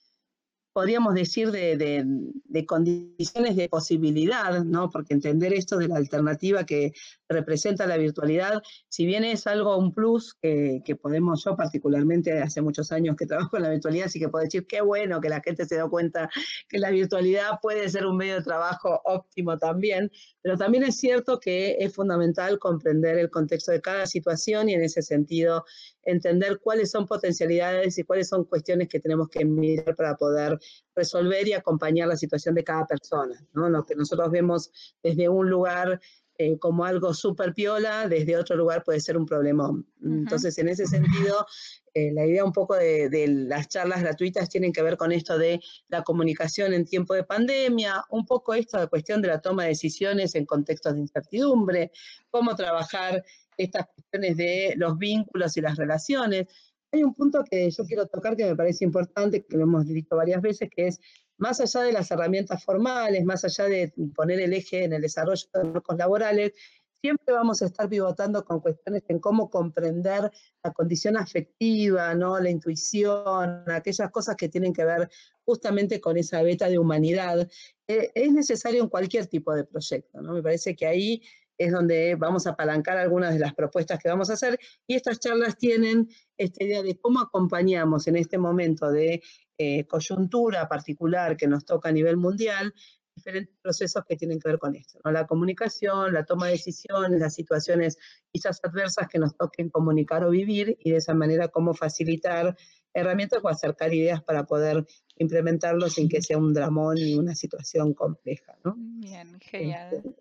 podríamos 0.75 1.13
decir, 1.13 1.51
de, 1.51 2.65
condiciones 2.67 3.55
de 3.55 3.69
posibilidad, 3.69 4.61
¿no? 4.65 4.89
Porque 4.89 5.13
entender 5.13 5.53
esto 5.53 5.77
de 5.77 5.87
la 5.87 5.95
alternativa 5.95 6.65
que 6.65 6.91
representa 7.29 7.87
la 7.87 7.95
virtualidad, 7.95 8.61
si 8.89 9.05
bien 9.05 9.23
es 9.23 9.47
algo, 9.47 9.77
un 9.77 9.93
plus 9.93 10.33
que, 10.33 10.81
podemos, 11.01 11.45
yo 11.45 11.55
particularmente 11.55 12.41
hace 12.41 12.61
muchos 12.61 12.91
años 12.91 13.15
que 13.15 13.25
trabajo 13.25 13.55
en 13.55 13.63
la 13.63 13.69
virtualidad, 13.69 14.07
así 14.07 14.19
que 14.19 14.27
puedo 14.27 14.43
decir 14.43 14.67
qué 14.67 14.81
bueno 14.81 15.21
que 15.21 15.29
la 15.29 15.39
gente 15.39 15.65
se 15.65 15.77
da 15.77 15.87
cuenta 15.87 16.29
que 16.67 16.77
la 16.77 16.89
virtualidad 16.89 17.51
puede 17.61 17.87
ser 17.87 18.05
un 18.05 18.17
medio 18.17 18.35
de 18.35 18.43
trabajo 18.43 18.99
óptimo 19.05 19.57
también, 19.57 20.11
pero 20.41 20.57
también 20.57 20.83
es 20.83 20.97
cierto 20.97 21.39
que 21.39 21.77
es 21.79 21.95
fundamental 21.95 22.59
comprender 22.59 23.17
el 23.17 23.29
contexto 23.29 23.71
de 23.71 23.79
cada 23.79 24.05
situación 24.07 24.67
y 24.67 24.73
en 24.73 24.83
ese 24.83 25.01
sentido 25.01 25.63
entender 26.03 26.59
cuáles 26.59 26.91
son 26.91 27.05
potencialidades 27.07 27.97
y 27.97 28.03
cuáles 28.03 28.27
son 28.27 28.43
cuestiones 28.43 28.87
que 28.89 28.99
tenemos 28.99 29.29
que 29.29 29.43
mirar 29.43 29.95
para 29.95 30.15
poder 30.15 30.59
resolver 30.95 31.47
y 31.47 31.53
acompañar 31.53 32.07
la 32.07 32.17
situación 32.17 32.55
de 32.55 32.63
cada 32.63 32.85
persona. 32.85 33.35
¿no? 33.53 33.69
Lo 33.69 33.85
que 33.85 33.95
nosotros 33.95 34.31
vemos 34.31 34.71
desde 35.03 35.29
un 35.29 35.49
lugar 35.49 35.99
eh, 36.37 36.59
como 36.59 36.83
algo 36.83 37.13
súper 37.13 37.53
piola, 37.53 38.09
desde 38.09 38.35
otro 38.35 38.57
lugar 38.57 38.83
puede 38.83 38.99
ser 38.99 39.17
un 39.17 39.25
problemón. 39.25 39.87
Entonces, 40.03 40.57
en 40.57 40.67
ese 40.67 40.85
sentido, 40.85 41.45
eh, 41.93 42.11
la 42.11 42.25
idea 42.25 42.43
un 42.43 42.51
poco 42.51 42.75
de, 42.75 43.07
de, 43.07 43.27
las 43.27 43.69
charlas 43.69 44.01
gratuitas 44.01 44.49
tienen 44.49 44.73
que 44.73 44.81
ver 44.81 44.97
con 44.97 45.13
esto 45.13 45.37
de 45.37 45.61
la 45.87 46.03
comunicación 46.03 46.73
en 46.73 46.83
tiempo 46.83 47.13
de 47.13 47.23
pandemia, 47.23 48.03
un 48.09 48.25
poco 48.25 48.53
esto 48.53 48.77
de 48.77 48.87
cuestión 48.87 49.21
de 49.21 49.29
la 49.29 49.39
toma 49.39 49.63
de 49.63 49.69
decisiones 49.69 50.35
en 50.35 50.45
contextos 50.45 50.95
de 50.95 50.99
incertidumbre, 50.99 51.91
cómo 52.29 52.53
trabajar 52.53 53.23
estas 53.57 53.85
cuestiones 53.85 54.35
de 54.35 54.73
los 54.75 54.97
vínculos 54.97 55.55
y 55.55 55.61
las 55.61 55.77
relaciones. 55.77 56.47
Hay 56.95 57.03
un 57.03 57.13
punto 57.13 57.43
que 57.43 57.69
yo 57.69 57.83
quiero 57.83 58.07
tocar 58.07 58.37
que 58.37 58.45
me 58.45 58.55
parece 58.55 58.85
importante, 58.85 59.43
que 59.43 59.57
lo 59.57 59.63
hemos 59.63 59.85
visto 59.85 60.15
varias 60.15 60.41
veces, 60.41 60.69
que 60.73 60.87
es 60.87 61.01
más 61.37 61.59
allá 61.59 61.81
de 61.81 61.91
las 61.91 62.09
herramientas 62.09 62.63
formales, 62.63 63.25
más 63.25 63.43
allá 63.43 63.65
de 63.65 63.93
poner 64.15 64.39
el 64.39 64.53
eje 64.53 64.85
en 64.85 64.93
el 64.93 65.01
desarrollo 65.01 65.45
de 65.53 65.63
marcos 65.65 65.97
laborales, 65.97 66.53
siempre 67.01 67.33
vamos 67.33 67.61
a 67.61 67.65
estar 67.65 67.89
pivotando 67.89 68.45
con 68.45 68.61
cuestiones 68.61 69.03
en 69.09 69.19
cómo 69.19 69.49
comprender 69.49 70.31
la 70.63 70.71
condición 70.71 71.17
afectiva, 71.17 72.15
¿no? 72.15 72.39
la 72.39 72.49
intuición, 72.49 73.69
aquellas 73.69 74.09
cosas 74.09 74.37
que 74.37 74.47
tienen 74.47 74.71
que 74.71 74.85
ver 74.85 75.09
justamente 75.43 75.99
con 75.99 76.15
esa 76.15 76.41
beta 76.43 76.69
de 76.69 76.79
humanidad. 76.79 77.45
Eh, 77.89 78.09
es 78.15 78.31
necesario 78.31 78.81
en 78.81 78.87
cualquier 78.87 79.27
tipo 79.27 79.53
de 79.53 79.65
proyecto. 79.65 80.21
¿no? 80.21 80.31
Me 80.31 80.41
parece 80.41 80.77
que 80.77 80.87
ahí 80.87 81.21
es 81.57 81.71
donde 81.71 82.15
vamos 82.15 82.47
a 82.47 82.51
apalancar 82.51 82.97
algunas 82.97 83.33
de 83.33 83.39
las 83.39 83.53
propuestas 83.53 83.99
que 83.99 84.09
vamos 84.09 84.29
a 84.29 84.33
hacer 84.33 84.59
y 84.87 84.95
estas 84.95 85.19
charlas 85.19 85.57
tienen 85.57 86.09
esta 86.37 86.63
idea 86.63 86.83
de 86.83 86.97
cómo 86.97 87.21
acompañamos 87.21 88.07
en 88.07 88.17
este 88.17 88.37
momento 88.37 88.91
de 88.91 89.21
eh, 89.57 89.85
coyuntura 89.85 90.67
particular 90.67 91.37
que 91.37 91.47
nos 91.47 91.65
toca 91.65 91.89
a 91.89 91.91
nivel 91.93 92.17
mundial 92.17 92.73
diferentes 93.15 93.55
procesos 93.61 94.03
que 94.07 94.17
tienen 94.17 94.39
que 94.39 94.49
ver 94.49 94.59
con 94.59 94.75
esto, 94.75 94.99
¿no? 95.03 95.11
la 95.11 95.25
comunicación, 95.25 96.13
la 96.13 96.25
toma 96.25 96.47
de 96.47 96.53
decisiones, 96.53 97.19
las 97.19 97.33
situaciones 97.33 97.97
quizás 98.31 98.59
adversas 98.61 99.07
que 99.07 99.19
nos 99.19 99.37
toquen 99.37 99.69
comunicar 99.69 100.25
o 100.25 100.31
vivir 100.31 100.77
y 100.81 100.91
de 100.91 100.97
esa 100.97 101.13
manera 101.13 101.47
cómo 101.47 101.73
facilitar 101.73 102.57
herramientas 102.93 103.39
o 103.43 103.49
acercar 103.49 103.93
ideas 103.93 104.21
para 104.21 104.45
poder 104.45 104.85
implementarlo 105.17 105.89
sin 105.89 106.09
que 106.09 106.21
sea 106.21 106.37
un 106.37 106.53
dramón 106.53 106.97
y 106.97 107.15
una 107.15 107.35
situación 107.35 107.93
compleja. 107.93 108.57
¿no? 108.63 108.75
Bien, 108.77 109.39
genial. 109.39 109.93
Este, 109.93 110.15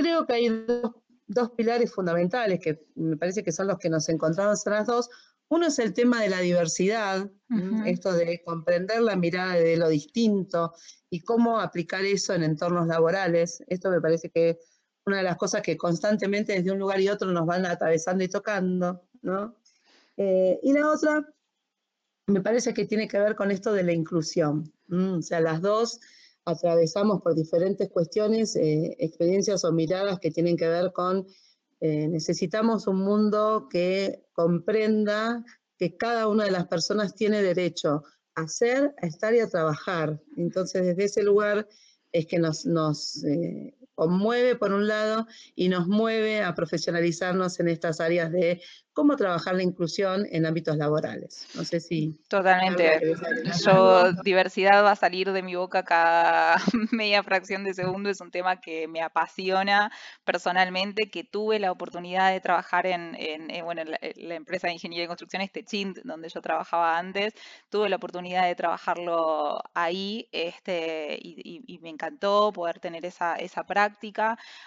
creo 0.00 0.26
que 0.26 0.32
hay 0.32 0.48
dos, 1.26 1.50
pilares 1.56 1.92
fundamentales 1.92 2.60
que 2.60 2.86
me 2.94 3.16
parece 3.16 3.44
que 3.44 3.52
son 3.52 3.68
los 3.68 3.78
que 3.78 3.90
nos 3.90 4.08
encontramos 4.08 4.66
en 4.66 4.72
las 4.72 4.86
dos. 4.86 5.10
Uno 5.48 5.66
es 5.66 5.78
el 5.78 5.92
tema 5.92 6.22
de 6.22 6.28
la 6.28 6.40
diversidad, 6.40 7.28
esto 7.84 8.12
de 8.12 8.40
comprender 8.44 9.02
la 9.02 9.16
mirada 9.16 9.54
de 9.54 9.76
lo 9.76 9.88
distinto 9.88 10.72
y 11.08 11.20
cómo 11.20 11.60
aplicar 11.60 12.04
eso 12.04 12.34
en 12.34 12.44
entornos 12.44 12.86
laborales. 12.86 13.62
Esto 13.66 13.90
me 13.90 14.00
parece 14.00 14.30
que 14.30 14.50
es 14.50 14.58
una 15.06 15.18
de 15.18 15.22
las 15.24 15.36
cosas 15.36 15.62
que 15.62 15.76
constantemente 15.76 16.52
desde 16.52 16.70
un 16.70 16.78
lugar 16.78 17.00
y 17.00 17.08
otro 17.08 17.32
nos 17.32 17.46
van 17.46 17.66
atravesando 17.66 18.22
y 18.22 18.28
tocando, 18.28 19.08
¿no? 19.22 19.56
Eh, 20.16 20.60
y 20.62 20.72
la 20.72 20.88
otra, 20.88 21.26
me 22.26 22.40
parece 22.40 22.72
que 22.72 22.84
tiene 22.84 23.08
que 23.08 23.18
ver 23.18 23.34
con 23.34 23.50
esto 23.50 23.72
de 23.72 23.82
la 23.82 23.92
inclusión. 23.92 24.72
O 24.88 25.22
sea, 25.22 25.40
las 25.40 25.60
dos 25.60 26.00
atravesamos 26.44 27.20
por 27.22 27.34
diferentes 27.34 27.88
cuestiones, 27.90 28.56
eh, 28.56 28.96
experiencias 28.98 29.64
o 29.64 29.72
miradas 29.72 30.18
que 30.18 30.30
tienen 30.30 30.56
que 30.56 30.68
ver 30.68 30.92
con 30.92 31.26
eh, 31.80 32.08
necesitamos 32.08 32.86
un 32.86 33.00
mundo 33.00 33.66
que 33.70 34.26
comprenda 34.32 35.42
que 35.78 35.96
cada 35.96 36.28
una 36.28 36.44
de 36.44 36.50
las 36.50 36.66
personas 36.66 37.14
tiene 37.14 37.42
derecho 37.42 38.02
a 38.34 38.46
ser, 38.48 38.94
a 39.00 39.06
estar 39.06 39.34
y 39.34 39.40
a 39.40 39.48
trabajar. 39.48 40.20
Entonces, 40.36 40.84
desde 40.84 41.04
ese 41.04 41.22
lugar 41.22 41.66
es 42.12 42.26
que 42.26 42.38
nos, 42.38 42.66
nos 42.66 43.24
eh, 43.24 43.74
conmueve 44.00 44.56
por 44.56 44.72
un 44.72 44.88
lado 44.88 45.26
y 45.54 45.68
nos 45.68 45.86
mueve 45.86 46.42
a 46.42 46.54
profesionalizarnos 46.54 47.60
en 47.60 47.68
estas 47.68 48.00
áreas 48.00 48.32
de 48.32 48.62
cómo 48.94 49.16
trabajar 49.16 49.54
la 49.54 49.62
inclusión 49.62 50.26
en 50.30 50.46
ámbitos 50.46 50.76
laborales. 50.76 51.46
No 51.54 51.64
sé 51.64 51.80
si... 51.80 52.18
Totalmente. 52.28 53.14
Yo, 53.64 54.12
diversidad 54.24 54.82
va 54.84 54.92
a 54.92 54.96
salir 54.96 55.32
de 55.32 55.42
mi 55.42 55.54
boca 55.54 55.84
cada 55.84 56.56
media 56.92 57.22
fracción 57.22 57.62
de 57.64 57.74
segundo, 57.74 58.10
es 58.10 58.20
un 58.20 58.30
tema 58.30 58.60
que 58.60 58.88
me 58.88 59.02
apasiona 59.02 59.92
personalmente, 60.24 61.10
que 61.10 61.22
tuve 61.22 61.58
la 61.58 61.70
oportunidad 61.70 62.32
de 62.32 62.40
trabajar 62.40 62.86
en, 62.86 63.16
bueno, 63.64 63.82
la, 63.84 64.34
empresa 64.34 64.68
de 64.68 64.74
ingeniería 64.74 65.04
y 65.04 65.08
construcción, 65.08 65.42
este 65.42 65.64
Chint, 65.64 65.98
donde 66.04 66.28
yo 66.28 66.40
trabajaba 66.40 66.98
antes, 66.98 67.34
tuve 67.68 67.88
la 67.88 67.96
oportunidad 67.96 68.46
de 68.46 68.54
trabajarlo 68.54 69.62
ahí 69.74 70.28
este, 70.32 71.18
y, 71.20 71.78
me 71.80 71.88
encantó 71.88 72.52
poder 72.52 72.78
tener 72.80 73.06
esa, 73.06 73.36
esa 73.36 73.64
práctica, 73.64 73.89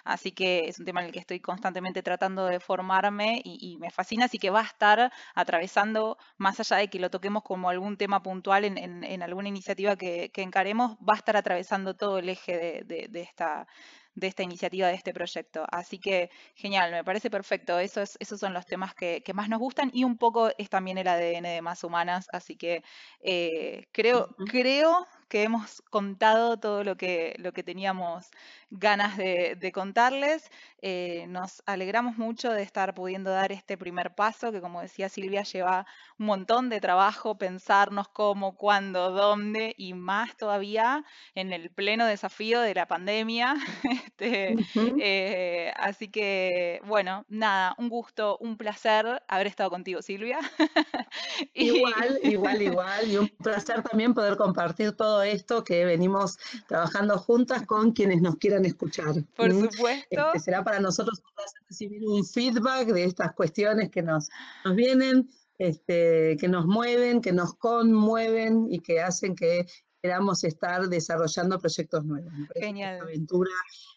así 0.04 0.32
que 0.32 0.68
es 0.68 0.80
un 0.80 0.86
tema 0.86 1.02
en 1.02 1.08
el 1.08 1.14
que 1.14 1.20
estoy 1.20 1.40
constantemente 1.40 2.04
tratando 2.04 2.46
de 2.46 2.60
formarme 2.60 3.42
y 3.44 3.78
me 3.80 3.92
fascina 3.92 4.26
así 4.26 4.38
que 4.38 4.50
va 4.50 4.62
a 4.62 4.64
estar 4.64 5.12
atravesando, 5.36 6.18
más 6.38 6.60
allá 6.60 6.78
de 6.78 6.90
que 6.90 7.00
lo 7.00 7.10
toquemos 7.10 7.44
como 7.44 7.70
algún 7.70 7.98
tema 7.98 8.22
puntual 8.22 8.66
en, 8.66 9.24
alguna 9.24 9.50
iniciativa 9.50 9.96
que, 9.96 10.32
encaremos, 10.36 10.98
va 10.98 11.14
a 11.14 11.18
estar 11.18 11.38
atravesando 11.38 11.96
todo 11.96 12.18
el 12.20 12.30
eje 12.30 12.84
de, 12.86 13.22
esta 13.22 13.68
de 14.16 14.28
esta 14.28 14.44
iniciativa, 14.44 14.88
de 14.88 14.94
este 14.94 15.12
proyecto. 15.14 15.66
Así 15.72 15.98
que 15.98 16.30
genial, 16.56 16.92
me 16.92 17.04
parece 17.04 17.32
perfecto. 17.32 17.80
Esos, 17.80 18.16
esos 18.20 18.40
son 18.40 18.54
los 18.54 18.66
temas 18.66 18.94
que, 18.94 19.24
más 19.34 19.50
nos 19.50 19.60
gustan 19.60 19.90
y 19.94 20.04
un 20.04 20.18
poco 20.18 20.52
es 20.58 20.70
también 20.70 21.00
el 21.00 21.08
ADN 21.08 21.44
de 21.44 21.62
Más 21.64 21.84
Humanas. 21.84 22.28
Así 22.32 22.56
que 22.56 22.84
eh, 23.22 23.88
creo, 23.92 24.36
creo 24.52 25.08
que 25.34 25.42
hemos 25.42 25.82
contado 25.90 26.58
todo 26.58 26.84
lo 26.84 26.96
que, 26.96 27.34
lo 27.40 27.54
que 27.54 27.64
teníamos 27.64 28.30
ganas 28.70 29.18
de, 29.18 29.72
contarles. 29.74 30.52
Eh, 30.84 31.26
nos 31.28 31.64
alegramos 31.66 32.20
mucho 32.20 32.52
de 32.52 32.62
estar 32.62 32.94
pudiendo 32.94 33.32
dar 33.32 33.52
este 33.52 33.76
primer 33.76 34.14
paso, 34.14 34.52
que 34.52 34.62
como 34.62 34.82
decía 34.82 35.10
Silvia, 35.10 35.42
lleva 35.42 35.88
un 36.20 36.28
montón 36.28 36.70
de 36.70 36.80
trabajo, 36.80 37.36
pensarnos 37.36 38.10
cómo, 38.10 38.56
cuándo, 38.56 39.10
dónde, 39.10 39.74
y 39.76 39.96
más 39.96 40.38
todavía 40.38 41.04
en 41.34 41.52
el 41.52 41.72
pleno 41.72 42.06
desafío 42.06 42.62
de 42.62 42.76
la 42.76 42.88
pandemia. 42.88 43.56
Este, 44.14 44.56
eh, 45.00 45.74
así 45.76 46.10
que, 46.10 46.80
bueno, 46.86 47.26
nada, 47.30 47.74
un 47.80 47.90
gusto, 47.90 48.38
un 48.40 48.58
placer 48.58 49.24
haber 49.28 49.48
estado 49.48 49.72
contigo, 49.72 50.04
Silvia. 50.04 50.40
Igual, 51.54 52.20
igual, 52.24 52.62
igual, 52.62 53.12
y 53.12 53.18
un 53.18 53.28
placer 53.28 53.84
también 53.84 54.14
poder 54.14 54.38
compartir 54.38 54.94
todo 54.94 55.24
esto 55.24 55.64
que 55.64 55.86
venimos 55.86 56.38
trabajando 56.68 57.18
juntas 57.18 57.66
con 57.66 57.92
quienes 57.92 58.22
nos 58.22 58.38
quieran 58.38 58.66
escuchar. 58.66 59.24
Por 59.36 59.52
supuesto. 59.52 60.28
Este, 60.28 60.40
será 60.40 60.64
para 60.64 60.80
nosotros 60.80 61.22
recibir 61.70 62.02
un 62.06 62.26
feedback 62.26 62.88
de 62.88 63.04
estas 63.06 63.34
cuestiones 63.34 63.90
que 63.90 64.02
nos, 64.02 64.30
nos 64.66 64.76
vienen, 64.76 65.30
este, 65.58 66.38
que 66.40 66.48
nos 66.48 66.66
mueven, 66.66 67.22
que 67.22 67.32
nos 67.32 67.56
conmueven 67.56 68.68
y 68.70 68.80
que 68.80 69.02
hacen 69.02 69.36
que 69.36 69.66
queramos 70.02 70.44
estar 70.44 70.88
desarrollando 70.90 71.60
proyectos 71.60 72.04
nuevos. 72.04 72.34
Genial. 72.56 72.96
Esta 72.96 73.06
aventura 73.06 73.52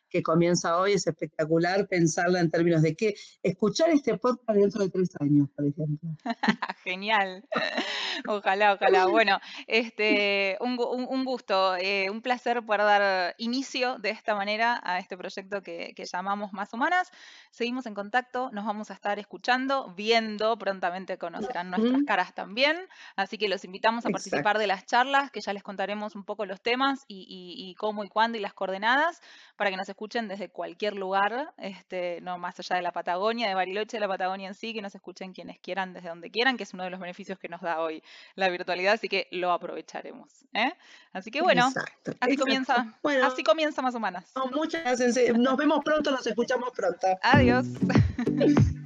que 0.09 0.23
comienza 0.23 0.79
hoy 0.79 0.93
es 0.93 1.07
espectacular 1.07 1.89
pensarla 1.89 2.41
en 2.41 2.51
términos 2.51 2.83
de 2.83 2.95
que 2.95 3.15
escuchar 3.43 3.91
este 3.91 4.17
podcast 4.19 4.51
dentro 4.51 4.83
de 4.83 4.91
tres 4.91 5.11
años, 5.21 5.49
por 5.55 5.67
ejemplo. 5.67 6.11
Genial. 6.85 7.45
Ojalá, 8.27 8.75
ojalá. 8.75 9.07
Bueno, 9.07 9.39
este, 9.67 10.57
un, 10.61 10.77
gusto, 11.25 11.77
eh, 11.77 12.09
un 12.11 12.23
placer 12.23 12.65
poder 12.65 12.81
dar 12.81 13.35
inicio 13.37 13.99
de 13.99 14.09
esta 14.09 14.35
manera 14.35 14.81
a 14.83 14.99
este 14.99 15.19
proyecto 15.19 15.63
que, 15.63 15.95
llamamos 16.11 16.53
Más 16.55 16.73
Humanas. 16.73 17.11
Seguimos 17.51 17.85
en 17.85 17.95
contacto, 17.95 18.51
nos 18.53 18.65
vamos 18.65 18.91
a 18.91 18.95
estar 18.95 19.19
escuchando, 19.19 19.93
viendo, 19.95 20.57
prontamente 20.57 21.19
conocerán 21.19 21.71
nuestras 21.71 22.05
caras 22.05 22.35
también. 22.35 22.77
Así 23.17 23.37
que 23.37 23.49
los 23.49 23.65
invitamos 23.65 24.07
a 24.07 24.11
participar 24.11 24.59
de 24.59 24.67
las 24.67 24.87
charlas, 24.87 25.31
que 25.31 25.43
ya 25.43 25.53
les 25.53 25.63
contaremos 25.63 26.15
un 26.15 26.25
poco 26.25 26.47
los 26.47 26.63
temas 26.63 27.05
y, 27.07 27.27
y 27.29 27.75
cómo 27.75 28.03
y 28.03 28.09
cuándo 28.09 28.39
y 28.39 28.41
las 28.41 28.55
coordenadas 28.55 29.21
para 29.57 29.71
que 29.71 29.77
nos 29.77 29.89
escuchen 29.89 29.96
desde 30.29 30.49
cualquier 30.49 30.95
lugar, 30.95 31.53
este, 31.57 32.21
no 32.21 32.39
más 32.39 32.59
allá 32.61 32.77
de 32.77 32.83
la 32.83 32.93
Patagonia, 32.93 33.49
de 33.49 33.55
Bariloche, 33.55 33.97
de 33.97 34.01
la 34.01 34.09
Patagonia 34.09 34.49
en 34.49 34.55
sí, 34.55 34.75
que 34.75 34.83
nos 34.83 34.95
escuchen 34.95 35.33
quienes 35.33 35.59
quieran, 35.59 35.95
desde 35.95 36.09
donde 36.09 36.31
quieran, 36.31 36.57
que 36.57 36.65
es 36.65 36.75
uno 36.75 36.85
de 36.85 36.91
los 36.91 37.01
beneficios 37.01 37.39
que 37.39 37.49
nos 37.49 37.61
da 37.63 37.81
hoy 37.81 38.03
la 38.35 38.49
virtualidad, 38.49 38.95
así 38.95 39.09
que 39.09 39.27
lo 39.31 39.51
aprovecharemos. 39.53 40.29
¿eh? 40.53 40.73
Así 41.13 41.31
que 41.31 41.41
bueno, 41.41 41.73
así 42.21 42.37
comienza, 42.37 42.95
así 43.25 43.43
comienza 43.43 43.83
más 43.83 43.95
humanas. 43.95 44.33
muchas 44.53 44.83
gracias, 44.83 45.37
nos 45.37 45.57
vemos 45.57 45.81
pronto, 45.85 46.11
nos 46.11 46.27
escuchamos 46.27 46.71
pronto. 46.73 47.07
Adiós. 47.23 47.67